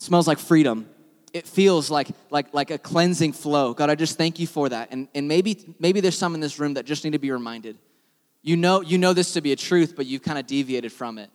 smells 0.00 0.26
like 0.26 0.38
freedom. 0.38 0.88
It 1.32 1.46
feels 1.46 1.90
like, 1.90 2.08
like, 2.30 2.52
like 2.52 2.70
a 2.70 2.78
cleansing 2.78 3.32
flow. 3.32 3.72
God, 3.72 3.88
I 3.90 3.94
just 3.94 4.18
thank 4.18 4.38
you 4.38 4.46
for 4.46 4.68
that. 4.68 4.88
And, 4.90 5.08
and 5.14 5.26
maybe, 5.28 5.74
maybe 5.78 6.00
there's 6.00 6.18
some 6.18 6.34
in 6.34 6.40
this 6.40 6.58
room 6.58 6.74
that 6.74 6.84
just 6.84 7.04
need 7.04 7.12
to 7.12 7.18
be 7.18 7.30
reminded. 7.30 7.78
You 8.42 8.56
know, 8.56 8.82
you 8.82 8.98
know 8.98 9.14
this 9.14 9.32
to 9.32 9.40
be 9.40 9.52
a 9.52 9.56
truth, 9.56 9.94
but 9.96 10.06
you've 10.06 10.22
kind 10.22 10.38
of 10.38 10.46
deviated 10.46 10.92
from 10.92 11.18
it. 11.18 11.30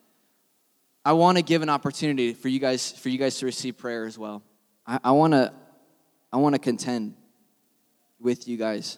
I 1.08 1.14
want 1.14 1.38
to 1.38 1.42
give 1.42 1.62
an 1.62 1.70
opportunity 1.70 2.34
for 2.34 2.50
you 2.50 2.60
guys 2.60 2.92
for 2.92 3.08
you 3.08 3.18
guys 3.18 3.38
to 3.38 3.46
receive 3.46 3.78
prayer 3.78 4.04
as 4.04 4.18
well. 4.18 4.44
I, 4.86 5.12
want 5.12 5.32
to 5.32 5.54
I 6.34 6.36
want 6.36 6.54
to 6.54 6.60
contend 6.60 7.16
with 8.20 8.46
you 8.46 8.58
guys. 8.58 8.98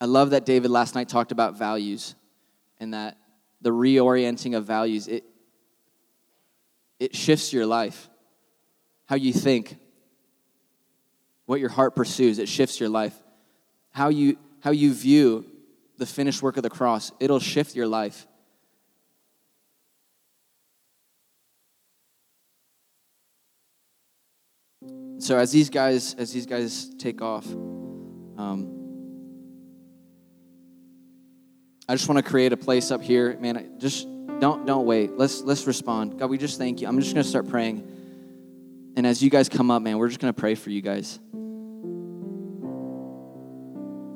I 0.00 0.06
love 0.06 0.30
that 0.30 0.46
David 0.46 0.70
last 0.70 0.94
night 0.94 1.10
talked 1.10 1.32
about 1.32 1.58
values 1.58 2.14
and 2.78 2.94
that 2.94 3.18
the 3.60 3.68
reorienting 3.68 4.56
of 4.56 4.64
values 4.64 5.06
it 5.06 5.24
it 6.98 7.14
shifts 7.14 7.52
your 7.52 7.66
life. 7.66 8.08
How 9.04 9.16
you 9.16 9.34
think, 9.34 9.76
what 11.44 11.60
your 11.60 11.68
heart 11.68 11.94
pursues, 11.94 12.38
it 12.38 12.48
shifts 12.48 12.80
your 12.80 12.88
life. 12.88 13.22
How 13.90 14.08
you 14.08 14.38
how 14.60 14.70
you 14.70 14.94
view 14.94 15.44
the 15.98 16.06
finished 16.06 16.42
work 16.42 16.56
of 16.56 16.62
the 16.62 16.70
cross, 16.70 17.12
it'll 17.20 17.38
shift 17.38 17.76
your 17.76 17.86
life. 17.86 18.26
So 25.20 25.36
as 25.36 25.52
these 25.52 25.70
guys 25.70 26.14
as 26.14 26.32
these 26.32 26.46
guys 26.46 26.90
take 26.98 27.20
off 27.20 27.46
um, 27.46 28.80
i 31.88 31.94
just 31.94 32.08
want 32.08 32.24
to 32.24 32.28
create 32.28 32.52
a 32.52 32.56
place 32.56 32.90
up 32.90 33.02
here. 33.02 33.36
Man 33.40 33.78
just 33.78 34.06
don't 34.38 34.64
don't 34.64 34.86
wait. 34.86 35.18
Let's 35.18 35.42
let's 35.42 35.66
respond. 35.66 36.18
God 36.18 36.30
we 36.30 36.38
just 36.38 36.56
thank 36.56 36.80
you. 36.80 36.88
I'm 36.88 36.98
just 37.00 37.14
to 37.14 37.24
start 37.24 37.48
praying. 37.48 37.86
And 38.96 39.06
as 39.06 39.22
you 39.22 39.28
guys 39.28 39.48
come 39.48 39.70
up 39.70 39.82
man 39.82 39.98
we're 39.98 40.08
just 40.08 40.20
to 40.20 40.32
pray 40.32 40.54
for 40.54 40.70
you 40.70 40.80
guys. 40.80 41.18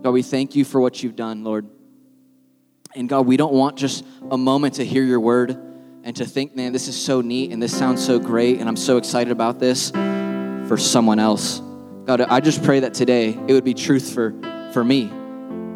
God 0.03 0.11
we 0.11 0.23
thank 0.23 0.55
you 0.55 0.65
for 0.65 0.81
what 0.81 1.03
you've 1.03 1.17
done 1.17 1.45
lord. 1.45 1.69
And 2.95 3.09
god 3.09 3.27
we 3.27 3.37
don't 3.37 3.53
want 3.53 3.77
just 3.77 4.05
a 4.31 4.39
moment 4.39 4.75
to 4.75 4.85
hear 4.85 5.03
your 5.03 5.21
word 5.21 5.59
and 6.05 6.15
to 6.17 6.25
think 6.25 6.55
man 6.55 6.73
this 6.73 6.87
is 6.87 6.95
so 6.95 7.21
neat 7.21 7.51
and 7.51 7.61
this 7.61 7.77
sounds 7.77 8.05
so 8.05 8.19
great 8.19 8.61
and 8.61 8.69
i'm 8.69 8.77
so 8.77 8.99
excited 8.99 9.33
about 9.33 9.59
this 9.59 9.91
for 10.75 10.81
someone 10.81 11.21
else. 11.21 11.61
God, 12.05 12.21
I 12.23 12.41
just 12.41 12.65
pray 12.65 12.81
that 12.81 12.95
today 12.95 13.29
it 13.29 13.53
would 13.53 13.63
be 13.63 13.75
truth 13.75 14.13
for, 14.13 14.35
for 14.73 14.83
me. 14.83 15.07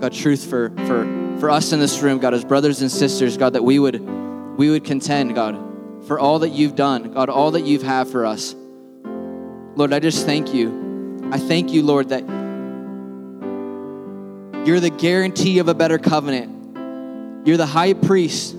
God, 0.00 0.12
truth 0.12 0.50
for, 0.50 0.70
for, 0.70 1.38
for 1.38 1.50
us 1.50 1.72
in 1.72 1.78
this 1.78 2.02
room, 2.02 2.18
God, 2.18 2.34
as 2.34 2.44
brothers 2.44 2.82
and 2.82 2.90
sisters, 2.90 3.36
God, 3.36 3.52
that 3.52 3.62
we 3.62 3.78
would, 3.78 4.00
we 4.58 4.70
would 4.70 4.82
contend, 4.82 5.36
God, 5.36 5.54
for 6.08 6.18
all 6.18 6.40
that 6.40 6.48
you've 6.48 6.74
done, 6.74 7.12
God, 7.12 7.28
all 7.28 7.52
that 7.52 7.60
you've 7.60 7.84
had 7.84 8.08
for 8.08 8.26
us. 8.26 8.56
Lord, 9.76 9.92
I 9.92 10.00
just 10.00 10.26
thank 10.26 10.52
you. 10.52 11.30
I 11.30 11.38
thank 11.38 11.72
you, 11.72 11.84
Lord, 11.84 12.08
that 12.08 12.26
you're 14.66 14.80
the 14.80 14.90
guarantee 14.90 15.60
of 15.60 15.68
a 15.68 15.74
better 15.74 15.98
covenant. 15.98 17.46
You're 17.46 17.56
the 17.56 17.66
high 17.66 17.92
priest 17.92 18.56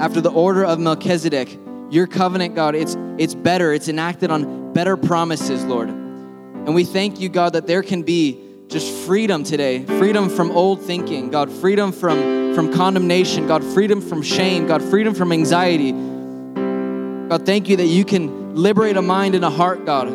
after 0.00 0.20
the 0.20 0.30
order 0.30 0.66
of 0.66 0.78
Melchizedek. 0.78 1.48
Your 1.90 2.06
covenant, 2.06 2.54
God, 2.54 2.74
it's, 2.74 2.96
it's 3.18 3.34
better. 3.34 3.72
It's 3.72 3.88
enacted 3.88 4.30
on 4.30 4.72
better 4.72 4.96
promises, 4.96 5.64
Lord. 5.64 5.88
And 5.88 6.74
we 6.74 6.84
thank 6.84 7.20
you, 7.20 7.28
God, 7.28 7.52
that 7.52 7.66
there 7.66 7.82
can 7.82 8.02
be 8.02 8.42
just 8.68 8.90
freedom 9.06 9.44
today 9.44 9.84
freedom 9.84 10.28
from 10.28 10.50
old 10.50 10.82
thinking, 10.82 11.30
God, 11.30 11.50
freedom 11.50 11.92
from, 11.92 12.54
from 12.54 12.72
condemnation, 12.72 13.46
God, 13.46 13.62
freedom 13.62 14.00
from 14.00 14.22
shame, 14.22 14.66
God, 14.66 14.82
freedom 14.82 15.14
from 15.14 15.30
anxiety. 15.30 15.92
God, 15.92 17.46
thank 17.46 17.68
you 17.68 17.76
that 17.76 17.86
you 17.86 18.04
can 18.04 18.56
liberate 18.56 18.96
a 18.96 19.02
mind 19.02 19.36
and 19.36 19.44
a 19.44 19.50
heart, 19.50 19.84
God, 19.84 20.08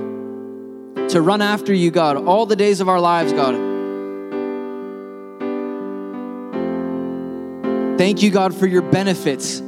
to 1.10 1.22
run 1.22 1.42
after 1.42 1.74
you, 1.74 1.92
God, 1.92 2.18
all 2.18 2.46
the 2.46 2.58
days 2.58 2.82
of 2.82 2.90
our 2.90 3.00
lives, 3.00 3.32
God. 3.32 3.56
Thank 7.98 8.22
you, 8.24 8.32
God, 8.32 8.54
for 8.54 8.66
your 8.66 8.82
benefits. 8.82 9.60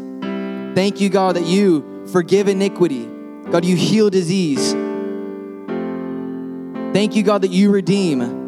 Thank 0.76 1.00
you, 1.00 1.10
God, 1.10 1.36
that 1.36 1.46
you 1.46 1.93
forgive 2.12 2.48
iniquity. 2.48 3.10
God, 3.50 3.66
you 3.66 3.76
heal 3.76 4.10
disease. 4.10 4.74
Thank 6.94 7.16
you, 7.16 7.24
God, 7.24 7.42
that 7.42 7.52
you 7.52 7.72
redeem. 7.72 8.44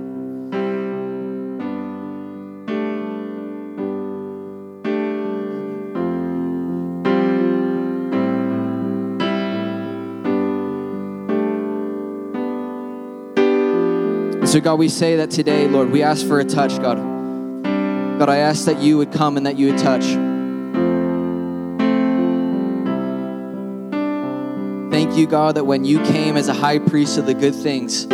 so, 14.56 14.62
God, 14.62 14.76
we 14.76 14.88
say 14.88 15.18
that 15.18 15.32
today, 15.32 15.68
Lord, 15.68 15.92
we 15.92 16.02
ask 16.02 16.26
for 16.26 16.40
a 16.40 16.46
touch, 16.46 16.82
God. 16.82 16.98
God, 18.20 18.30
I 18.30 18.38
ask 18.38 18.64
that 18.66 18.80
you 18.80 18.98
would 18.98 19.12
come 19.12 19.36
and 19.36 19.46
that 19.46 19.58
you 19.58 19.72
would 19.72 19.78
touch. 19.78 20.35
You, 25.16 25.28
God, 25.28 25.56
that 25.56 25.64
when 25.64 25.86
you 25.86 26.04
came 26.04 26.36
as 26.36 26.50
a 26.50 26.54
high 26.54 26.78
priest 26.78 27.18
of 27.18 27.26
the 27.26 27.34
good 27.34 27.56
things, 27.56 28.04
you 28.04 28.10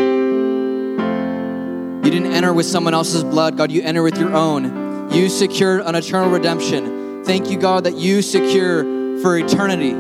didn't 2.11 2.31
enter 2.31 2.53
with 2.53 2.67
someone 2.67 2.93
else's 2.93 3.23
blood, 3.23 3.57
God. 3.57 3.71
You 3.71 3.81
enter 3.81 4.03
with 4.03 4.19
your 4.19 4.33
own. 4.35 5.11
You 5.11 5.27
secured 5.27 5.81
an 5.81 5.95
eternal 5.95 6.29
redemption. 6.29 7.23
Thank 7.25 7.49
you, 7.49 7.57
God, 7.57 7.85
that 7.85 7.95
you 7.97 8.21
secure 8.21 8.83
for 9.21 9.35
eternity. 9.35 9.95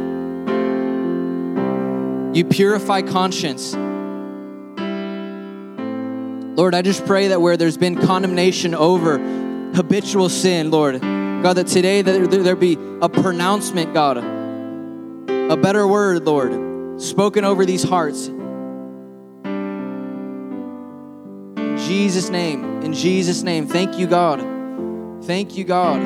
You 2.37 2.45
purify 2.45 3.01
conscience. 3.01 3.73
Lord, 6.55 6.75
I 6.75 6.81
just 6.81 7.05
pray 7.07 7.29
that 7.29 7.41
where 7.41 7.57
there's 7.57 7.77
been 7.77 7.95
condemnation 7.95 8.75
over 8.75 9.17
habitual 9.73 10.29
sin, 10.29 10.69
Lord, 10.69 11.01
God, 11.01 11.53
that 11.53 11.67
today 11.67 12.03
that 12.03 12.29
there 12.29 12.55
be 12.55 12.77
a 13.01 13.09
pronouncement, 13.09 13.93
God, 13.93 14.17
a 14.17 15.57
better 15.57 15.87
word, 15.87 16.25
Lord, 16.25 16.70
spoken 17.01 17.43
over 17.43 17.65
these 17.65 17.83
hearts. 17.83 18.27
In 21.57 21.77
Jesus' 21.77 22.29
name. 22.29 22.81
In 22.81 22.93
Jesus' 22.93 23.41
name. 23.43 23.67
Thank 23.67 23.97
you, 23.97 24.07
God. 24.07 24.41
Thank 25.25 25.57
you, 25.57 25.63
God. 25.63 26.01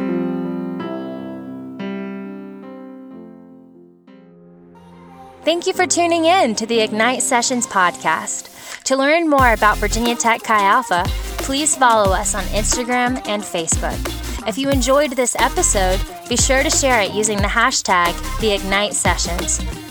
Thank 5.43 5.67
you 5.67 5.73
for 5.73 5.85
tuning 5.85 6.25
in 6.25 6.55
to 6.55 6.65
the 6.65 6.79
Ignite 6.81 7.21
Sessions 7.21 7.67
podcast. 7.67 8.49
To 8.85 8.95
learn 8.95 9.29
more 9.29 9.53
about 9.53 9.77
Virginia 9.77 10.15
Tech 10.15 10.41
Chi 10.41 10.59
Alpha, 10.59 11.03
please 11.37 11.75
follow 11.75 12.11
us 12.11 12.33
on 12.33 12.43
Instagram 12.45 13.21
and 13.27 13.43
Facebook. 13.43 14.47
If 14.47 14.57
you 14.57 14.69
enjoyed 14.69 15.11
this 15.11 15.35
episode, 15.37 15.99
be 16.29 16.37
sure 16.37 16.63
to 16.63 16.69
share 16.69 17.01
it 17.01 17.13
using 17.13 17.37
the 17.37 17.43
hashtag 17.43 18.13
#TheIgniteSessions. 18.39 18.93
Sessions. 18.93 19.84